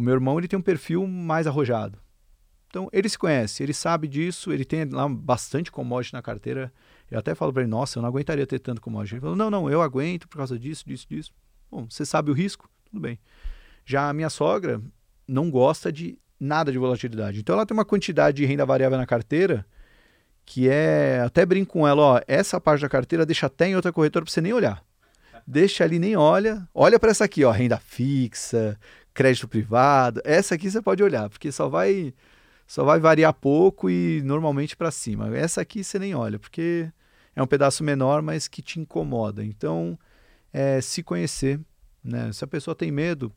[0.00, 1.98] O meu irmão ele tem um perfil mais arrojado.
[2.68, 6.72] Então ele se conhece, ele sabe disso, ele tem lá bastante commodity na carteira.
[7.10, 9.16] Eu até falo para ele, nossa, eu não aguentaria ter tanto commodity.
[9.16, 11.32] Ele falou, não, não, eu aguento por causa disso, disso, disso.
[11.70, 13.18] Bom, você sabe o risco, tudo bem.
[13.84, 14.80] Já a minha sogra
[15.28, 17.40] não gosta de nada de volatilidade.
[17.40, 19.66] Então ela tem uma quantidade de renda variável na carteira
[20.46, 23.92] que é, até brinco com ela, ó, essa parte da carteira deixa até em outra
[23.92, 24.82] corretora para você nem olhar.
[25.46, 26.66] Deixa ali, nem olha.
[26.74, 28.78] Olha para essa aqui, ó, renda fixa,
[29.14, 30.20] crédito privado.
[30.24, 32.14] Essa aqui você pode olhar, porque só vai
[32.66, 35.36] só vai variar pouco e normalmente para cima.
[35.36, 36.88] Essa aqui você nem olha, porque
[37.34, 39.44] é um pedaço menor, mas que te incomoda.
[39.44, 39.98] Então,
[40.52, 41.60] é, se conhecer,
[42.02, 42.32] né?
[42.32, 43.32] Se a pessoa tem medo,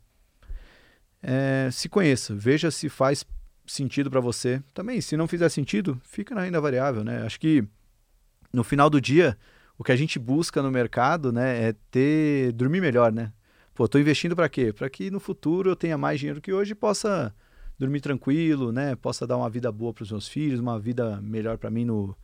[1.21, 3.25] é, se conheça, veja se faz
[3.65, 4.61] sentido para você.
[4.73, 7.23] Também, se não fizer sentido, fica na renda variável, né?
[7.23, 7.63] Acho que
[8.51, 9.37] no final do dia,
[9.77, 13.31] o que a gente busca no mercado, né, é ter dormir melhor, né?
[13.73, 14.71] Pô, tô investindo para quê?
[14.71, 17.33] Para que no futuro eu tenha mais dinheiro que hoje e possa
[17.77, 18.95] dormir tranquilo, né?
[18.95, 22.15] Possa dar uma vida boa para os meus filhos, uma vida melhor para mim no,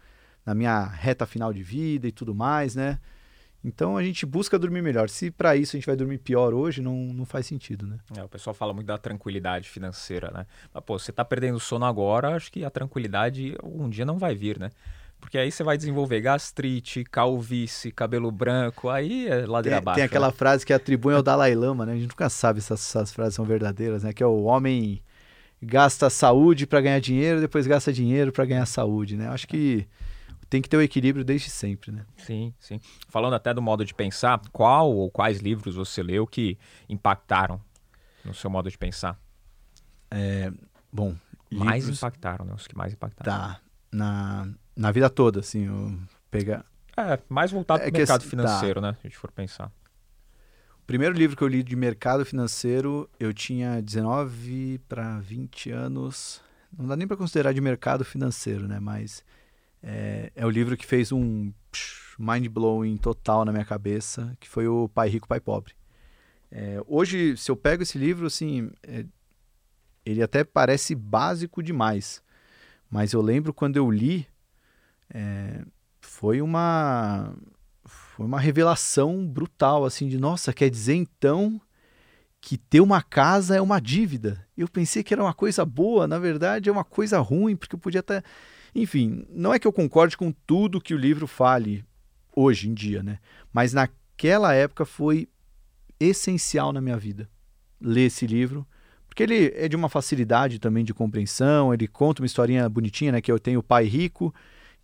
[0.46, 3.00] na minha reta final de vida e tudo mais, né?
[3.64, 5.10] Então a gente busca dormir melhor.
[5.10, 7.98] Se para isso a gente vai dormir pior hoje, não, não faz sentido, né?
[8.16, 10.46] É, o pessoal fala muito da tranquilidade financeira, né?
[10.72, 14.36] Mas, pô, você tá perdendo sono agora, acho que a tranquilidade um dia não vai
[14.36, 14.70] vir, né?
[15.20, 19.96] Porque aí você vai desenvolver gastrite, calvície, cabelo branco, aí é ladeira tem, abaixo.
[19.98, 20.34] Tem aquela né?
[20.34, 21.94] frase que atribuem ao Dalai Lama, né?
[21.94, 24.14] A gente nunca sabe se essas, essas frases são verdadeiras, né?
[24.14, 25.02] Que é o homem
[25.62, 29.28] gasta saúde para ganhar dinheiro, depois gasta dinheiro para ganhar saúde, né?
[29.28, 29.88] Acho que
[30.50, 32.06] tem que ter o um equilíbrio desde sempre, né?
[32.18, 32.80] Sim, sim.
[33.08, 36.58] Falando até do modo de pensar, qual ou quais livros você leu que
[36.88, 37.62] impactaram
[38.24, 39.20] no seu modo de pensar?
[40.10, 40.52] É,
[40.92, 41.16] bom,
[41.52, 42.00] mais livros...
[42.00, 42.54] impactaram, né?
[42.56, 43.32] Os que mais impactaram.
[43.32, 43.62] Tá.
[43.92, 44.48] Na
[44.80, 45.68] na vida toda, assim,
[46.32, 46.66] pegar.
[46.96, 48.94] É, mais voltado É para o mercado esse- financeiro, né?
[48.94, 49.72] Se a gente for pensar.
[50.82, 56.42] O primeiro livro que eu li de mercado financeiro, eu tinha 19 para 20 anos.
[56.78, 58.80] Não dá nem para considerar de mercado financeiro, né?
[58.80, 59.24] Mas
[59.84, 61.52] é, é o livro que fez um
[62.18, 65.74] mind-blowing total na minha cabeça, que foi o Pai Rico, Pai Pobre.
[66.52, 69.06] É, hoje, se eu pego esse livro, assim, é,
[70.06, 72.24] ele até parece básico demais.
[72.90, 74.28] Mas eu lembro quando eu li,
[75.14, 75.64] é,
[76.02, 77.34] foi uma
[77.86, 81.60] foi uma revelação brutal, assim, de nossa, quer dizer então
[82.42, 84.46] que ter uma casa é uma dívida.
[84.58, 87.80] Eu pensei que era uma coisa boa, na verdade é uma coisa ruim, porque eu
[87.80, 88.24] podia até.
[88.74, 91.84] Enfim, não é que eu concorde com tudo que o livro fale
[92.36, 93.20] hoje em dia, né?
[93.52, 95.28] Mas naquela época foi
[96.00, 97.30] essencial na minha vida
[97.82, 98.68] ler esse livro,
[99.08, 103.22] porque ele é de uma facilidade também de compreensão, ele conta uma historinha bonitinha, né?
[103.22, 104.34] Que eu tenho o pai rico,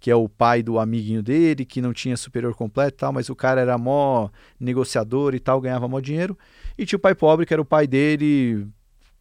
[0.06, 3.28] que é o pai do amiguinho dele, que não tinha superior completo e tal, mas
[3.28, 4.30] o cara era mó
[4.60, 6.38] negociador e tal, ganhava mó dinheiro.
[6.78, 8.68] E tinha o pai pobre, que era o pai dele,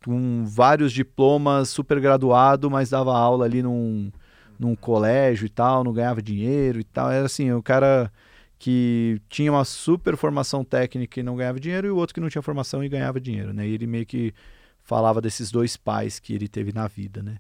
[0.05, 4.13] com vários diplomas, super graduado, mas dava aula ali num,
[4.59, 7.11] num colégio e tal, não ganhava dinheiro e tal.
[7.11, 8.13] Era assim, o cara
[8.59, 12.29] que tinha uma super formação técnica e não ganhava dinheiro, e o outro que não
[12.29, 13.67] tinha formação e ganhava dinheiro, né?
[13.67, 14.35] E ele meio que
[14.83, 17.39] falava desses dois pais que ele teve na vida, né?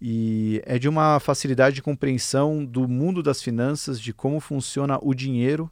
[0.00, 5.12] E é de uma facilidade de compreensão do mundo das finanças, de como funciona o
[5.12, 5.70] dinheiro.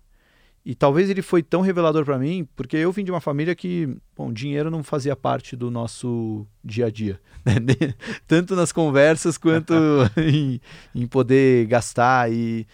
[0.64, 3.96] E talvez ele foi tão revelador para mim, porque eu vim de uma família que,
[4.16, 7.94] bom, dinheiro não fazia parte do nosso dia a dia, né?
[8.26, 9.72] tanto nas conversas quanto
[10.18, 10.60] em,
[10.92, 12.32] em poder gastar.
[12.32, 12.66] E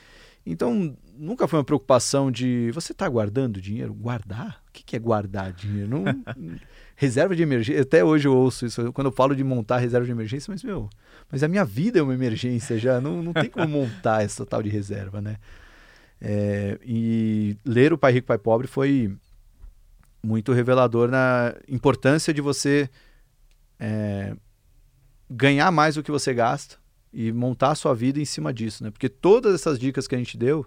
[0.47, 4.63] então nunca foi uma preocupação de você está guardando dinheiro, guardar.
[4.69, 5.89] O que, que é guardar dinheiro?
[5.89, 6.05] Não,
[7.03, 7.83] reserva de emergência.
[7.83, 10.89] Até hoje eu ouço isso quando eu falo de montar reserva de emergência, mas meu,
[11.31, 14.63] mas a minha vida é uma emergência já, não, não tem como montar essa tal
[14.63, 15.37] de reserva, né?
[16.21, 19.13] É, e ler o Pai Rico, Pai Pobre foi
[20.23, 22.89] muito revelador na importância de você
[23.81, 24.37] é,
[25.29, 26.77] ganhar mais do que você gasta
[27.13, 28.93] e montar a sua vida em cima disso, né?
[28.93, 30.65] Porque todas essas dicas que a gente deu,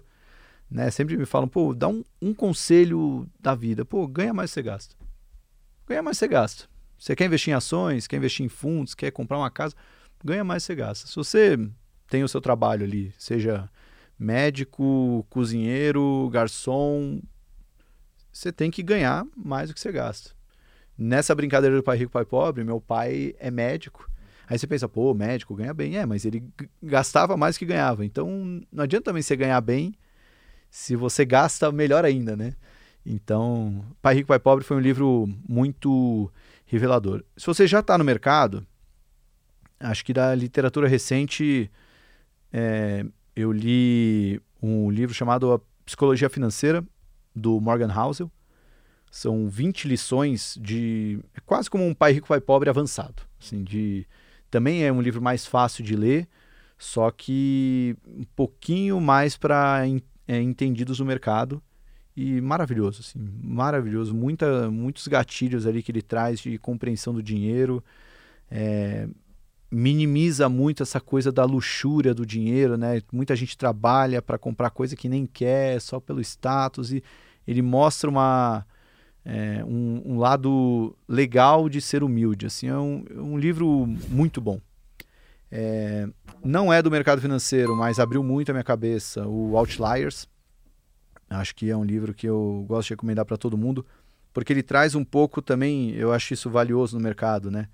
[0.70, 0.90] né?
[0.90, 4.94] Sempre me falam, pô, dá um, um conselho da vida, pô, ganha mais você gasta.
[5.86, 6.64] Ganha mais você gasta.
[6.98, 9.74] Você quer investir em ações, quer investir em fundos, quer comprar uma casa,
[10.24, 11.06] ganha mais você gasta.
[11.06, 11.58] Se você
[12.08, 13.68] tem o seu trabalho ali, seja
[14.18, 17.20] médico, cozinheiro, garçom,
[18.32, 20.30] você tem que ganhar mais do que você gasta.
[20.96, 24.10] Nessa brincadeira do pai rico, pai pobre, meu pai é médico.
[24.48, 25.96] Aí você pensa, pô, médico ganha bem.
[25.98, 26.42] É, mas ele
[26.82, 28.04] gastava mais que ganhava.
[28.04, 29.94] Então, não adianta também você ganhar bem
[30.70, 32.54] se você gasta melhor ainda, né?
[33.06, 36.30] Então, Pai Rico, Pai Pobre foi um livro muito
[36.66, 37.22] revelador.
[37.36, 38.66] Se você já está no mercado,
[39.78, 41.70] acho que da literatura recente,
[42.52, 46.84] é, eu li um livro chamado A Psicologia Financeira,
[47.32, 48.28] do Morgan Housel.
[49.08, 51.20] São 20 lições de.
[51.32, 53.22] É quase como um Pai Rico, Pai Pobre avançado.
[53.40, 54.04] Assim, de,
[54.50, 56.26] também é um livro mais fácil de ler,
[56.76, 59.84] só que um pouquinho mais para
[60.26, 61.62] é, entendidos do mercado
[62.16, 64.14] e maravilhoso, assim, maravilhoso.
[64.14, 67.84] Muita, muitos gatilhos ali que ele traz de compreensão do dinheiro.
[68.50, 69.06] É,
[69.70, 73.02] minimiza muito essa coisa da luxúria do dinheiro, né?
[73.12, 76.90] Muita gente trabalha para comprar coisa que nem quer, só pelo status.
[76.90, 77.02] E
[77.46, 78.64] ele mostra uma,
[79.22, 82.46] é, um, um, lado legal de ser humilde.
[82.46, 84.58] Assim, é um, um livro muito bom.
[85.52, 86.08] É,
[86.42, 89.26] não é do mercado financeiro, mas abriu muito a minha cabeça.
[89.28, 90.26] O Outliers,
[91.28, 93.84] acho que é um livro que eu gosto de recomendar para todo mundo,
[94.32, 97.68] porque ele traz um pouco também, eu acho isso valioso no mercado, né?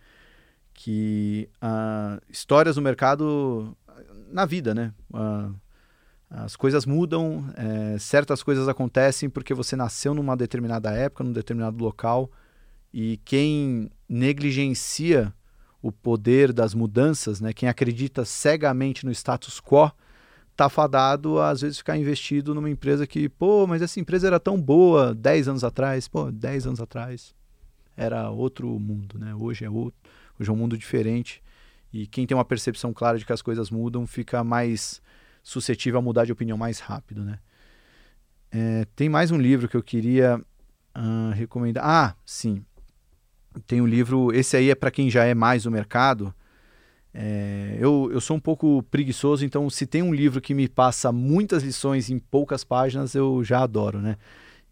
[0.72, 3.76] Que ah, histórias no mercado,
[4.30, 4.92] na vida, né?
[5.12, 5.50] Ah,
[6.34, 11.82] as coisas mudam, é, certas coisas acontecem porque você nasceu numa determinada época, num determinado
[11.84, 12.30] local,
[12.92, 15.32] e quem negligencia
[15.82, 17.52] o poder das mudanças, né?
[17.52, 19.90] quem acredita cegamente no status quo,
[20.52, 24.60] está fadado às vezes ficar investido numa empresa que, pô, mas essa empresa era tão
[24.60, 27.34] boa 10 anos atrás, pô, 10 anos atrás
[27.96, 29.34] era outro mundo, né?
[29.34, 29.98] Hoje é outro,
[30.38, 31.42] hoje é um mundo diferente.
[31.92, 35.02] E quem tem uma percepção clara de que as coisas mudam fica mais
[35.42, 37.38] suscetível a mudar de opinião mais rápido, né?
[38.50, 40.40] É, tem mais um livro que eu queria
[40.96, 41.84] uh, recomendar.
[41.84, 42.64] Ah, sim.
[43.66, 46.34] Tem um livro, esse aí é para quem já é mais do mercado.
[47.14, 51.12] É, eu, eu sou um pouco preguiçoso, então se tem um livro que me passa
[51.12, 54.16] muitas lições em poucas páginas, eu já adoro, né?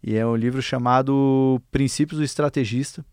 [0.03, 3.05] E é um livro chamado Princípios do Estrategista,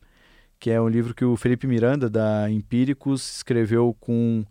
[0.59, 4.45] que é um livro que o Felipe Miranda, da Empíricos, escreveu com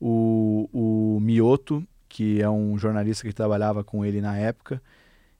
[0.00, 4.82] o, o Mioto, que é um jornalista que trabalhava com ele na época.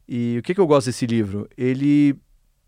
[0.08, 1.48] E o que, que eu gosto desse livro?
[1.56, 2.16] Ele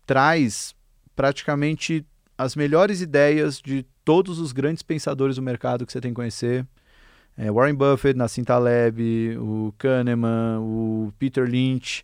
[0.05, 0.75] traz
[1.15, 2.05] praticamente
[2.37, 6.65] as melhores ideias de todos os grandes pensadores do mercado que você tem que conhecer.
[7.37, 12.03] É, Warren Buffett, Nassim Taleb, o Kahneman, o Peter Lynch.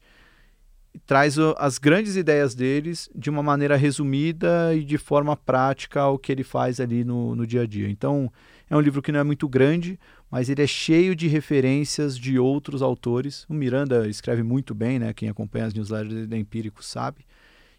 [1.08, 6.32] Traz as grandes ideias deles de uma maneira resumida e de forma prática ao que
[6.32, 7.90] ele faz ali no, no dia a dia.
[7.90, 8.32] Então,
[8.70, 10.00] é um livro que não é muito grande,
[10.30, 13.48] mas ele é cheio de referências de outros autores.
[13.50, 15.12] O Miranda escreve muito bem, né?
[15.12, 17.26] Quem acompanha as newsletters da Empírico sabe.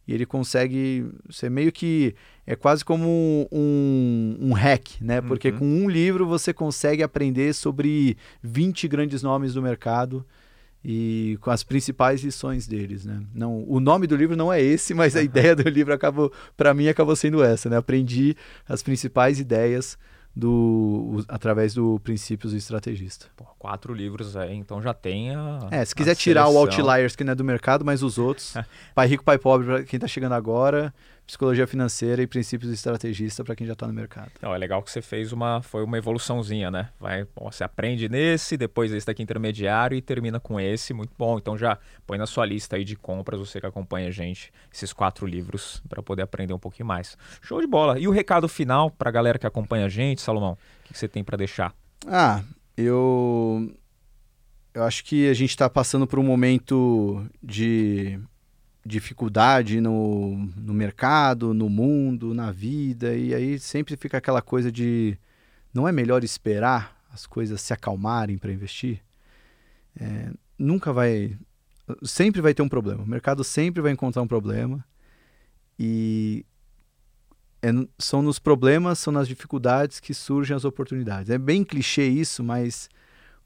[0.07, 2.15] E ele consegue ser meio que
[2.47, 5.21] é quase como um, um hack, né?
[5.21, 5.59] Porque uhum.
[5.59, 10.25] com um livro você consegue aprender sobre 20 grandes nomes do mercado
[10.85, 13.21] e com as principais lições deles, né?
[13.35, 16.73] Não, o nome do livro não é esse, mas a ideia do livro acabou, para
[16.73, 17.77] mim, acabou sendo essa, né?
[17.77, 18.37] Aprendi
[18.69, 19.99] as principais ideias
[20.37, 23.27] do através do princípios do estrategista.
[23.35, 25.67] Pô, quatro livros aí, então já tem a.
[25.71, 26.63] É, se quiser tirar seleção.
[26.63, 28.53] o Outliers, que não é do mercado, mas os outros.
[28.95, 30.93] pai Rico, Pai Pobre, para quem está chegando agora
[31.27, 34.31] psicologia financeira e princípios do estrategista para quem já está no mercado.
[34.41, 36.91] Não, é legal que você fez uma foi uma evoluçãozinha, né?
[37.01, 41.37] Vai, você aprende nesse, depois esse daqui intermediário e termina com esse, muito bom.
[41.39, 44.93] Então já põe na sua lista aí de compras, você que acompanha a gente, esses
[44.93, 47.19] quatro livros para poder aprender um pouquinho mais.
[47.43, 47.99] Show de bola.
[47.99, 51.09] E o recado final para a galera que acompanha a gente, Salomão, o que você
[51.09, 51.75] tem para deixar?
[52.07, 52.43] Ah,
[52.77, 53.75] eu
[54.77, 58.21] eu acho que a gente está passando por um momento de
[58.87, 65.19] dificuldade no, no mercado, no mundo, na vida, e aí sempre fica aquela coisa de
[65.75, 69.03] não é melhor esperar as coisas se acalmarem para investir?
[69.99, 71.37] É, nunca vai.
[72.03, 73.03] Sempre vai ter um problema.
[73.03, 74.85] O mercado sempre vai encontrar um problema.
[75.79, 76.45] E
[77.63, 77.69] é,
[77.99, 81.31] são nos problemas, são nas dificuldades que surgem as oportunidades.
[81.31, 82.89] É bem clichê isso, mas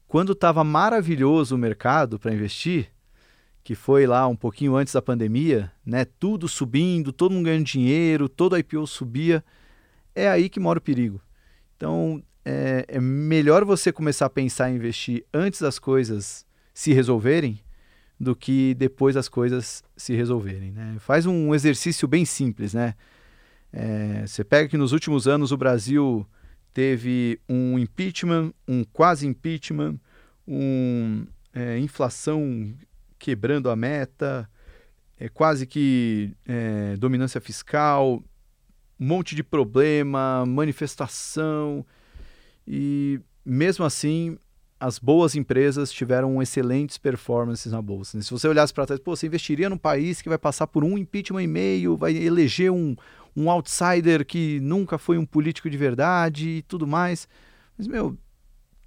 [0.07, 2.89] quando estava maravilhoso o mercado para investir,
[3.63, 6.05] que foi lá um pouquinho antes da pandemia, né?
[6.05, 9.43] Tudo subindo, todo mundo ganhando dinheiro, todo IPO subia.
[10.15, 11.21] É aí que mora o perigo.
[11.77, 17.59] Então, é, é melhor você começar a pensar em investir antes das coisas se resolverem
[18.19, 20.71] do que depois das coisas se resolverem.
[20.71, 20.97] Né?
[20.99, 22.95] Faz um exercício bem simples, né?
[23.73, 26.27] É, você pega que nos últimos anos o Brasil
[26.73, 29.97] teve um impeachment, um quase impeachment,
[30.47, 32.73] um é, inflação
[33.21, 34.49] quebrando a meta,
[35.17, 38.23] é quase que é, dominância fiscal,
[38.99, 41.85] um monte de problema, manifestação.
[42.67, 44.37] E mesmo assim,
[44.79, 48.19] as boas empresas tiveram excelentes performances na bolsa.
[48.19, 50.97] Se você olhasse para trás, pô, você investiria num país que vai passar por um
[50.97, 52.95] impeachment e meio, vai eleger um,
[53.35, 57.27] um outsider que nunca foi um político de verdade e tudo mais.
[57.77, 58.17] Mas, meu,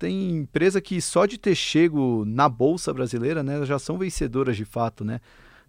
[0.05, 4.65] tem empresa que só de ter chego na bolsa brasileira, né, já são vencedoras de
[4.65, 5.19] fato, né?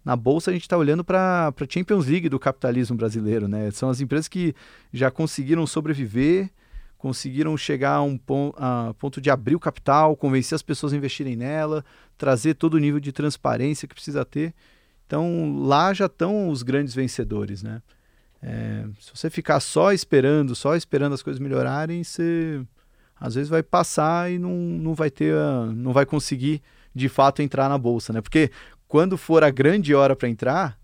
[0.04, 3.70] Na bolsa a gente está olhando para a Champions League do capitalismo brasileiro, né?
[3.70, 4.54] São as empresas que
[4.92, 6.50] já conseguiram sobreviver,
[6.98, 8.20] conseguiram chegar a um
[8.56, 11.82] a ponto de abrir o capital, convencer as pessoas a investirem nela,
[12.18, 14.54] trazer todo o nível de transparência que precisa ter.
[15.06, 17.82] Então lá já estão os grandes vencedores, né?
[18.42, 22.62] É, se você ficar só esperando, só esperando as coisas melhorarem, você
[23.18, 25.34] às vezes vai passar e não, não vai ter,
[25.74, 26.62] não vai conseguir
[26.94, 28.20] de fato entrar na bolsa, né?
[28.20, 28.50] Porque
[28.88, 30.78] quando for a grande hora para entrar,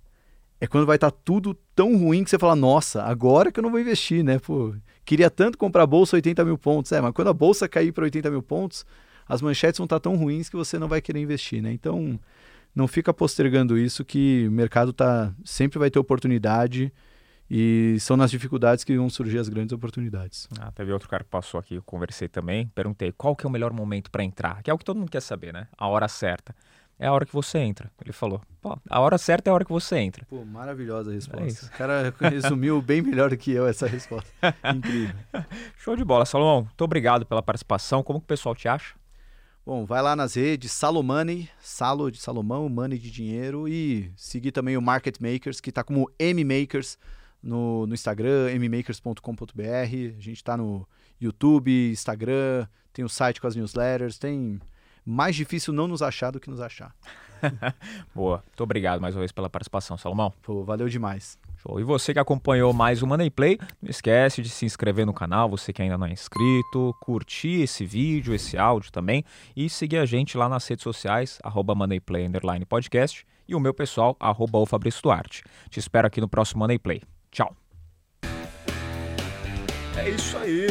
[0.60, 3.62] é quando vai estar tá tudo tão ruim que você fala, nossa, agora que eu
[3.62, 4.38] não vou investir, né?
[4.38, 4.74] Pô,
[5.04, 6.92] queria tanto comprar a bolsa 80 mil pontos.
[6.92, 8.86] É, mas quando a bolsa cair para 80 mil pontos,
[9.28, 11.72] as manchetes vão estar tá tão ruins que você não vai querer investir, né?
[11.72, 12.18] Então,
[12.74, 16.92] não fica postergando isso que o mercado tá sempre vai ter oportunidade
[17.50, 20.48] e são nas dificuldades que vão surgir as grandes oportunidades.
[20.58, 23.52] Ah, teve outro cara que passou aqui, eu conversei também, perguntei qual que é o
[23.52, 25.68] melhor momento para entrar, que é o que todo mundo quer saber, né?
[25.76, 26.54] A hora certa.
[26.98, 27.90] É a hora que você entra.
[28.00, 30.24] Ele falou, Pô, a hora certa é a hora que você entra.
[30.26, 31.66] Pô, maravilhosa a resposta.
[31.66, 34.30] É o cara resumiu bem melhor do que eu essa resposta.
[34.72, 35.16] Incrível.
[35.78, 36.62] Show de bola, Salomão.
[36.62, 38.04] Muito obrigado pela participação.
[38.04, 38.94] Como que o pessoal te acha?
[39.66, 44.76] Bom, vai lá nas redes, Salomani, Salo de Salomão, Money de dinheiro e seguir também
[44.76, 46.98] o Market Makers, que está como M Makers
[47.42, 49.62] no, no Instagram, mmakers.com.br.
[49.62, 49.86] A
[50.20, 50.86] gente está no
[51.20, 54.60] YouTube, Instagram, tem o site com as newsletters, tem
[55.04, 56.94] mais difícil não nos achar do que nos achar.
[58.14, 58.42] Boa.
[58.46, 60.32] Muito obrigado mais uma vez pela participação, Salomão.
[60.42, 61.38] Pô, valeu demais.
[61.56, 61.80] Show.
[61.80, 65.48] E você que acompanhou mais o Money Play, não esquece de se inscrever no canal,
[65.48, 69.24] você que ainda não é inscrito, curtir esse vídeo, esse áudio também
[69.56, 71.74] e seguir a gente lá nas redes sociais, arroba
[72.68, 75.44] Podcast e o meu pessoal, arroba o Fabrício Duarte.
[75.68, 77.02] Te espero aqui no próximo Money Play.
[77.32, 77.56] Tchau.
[79.96, 80.66] É isso aí.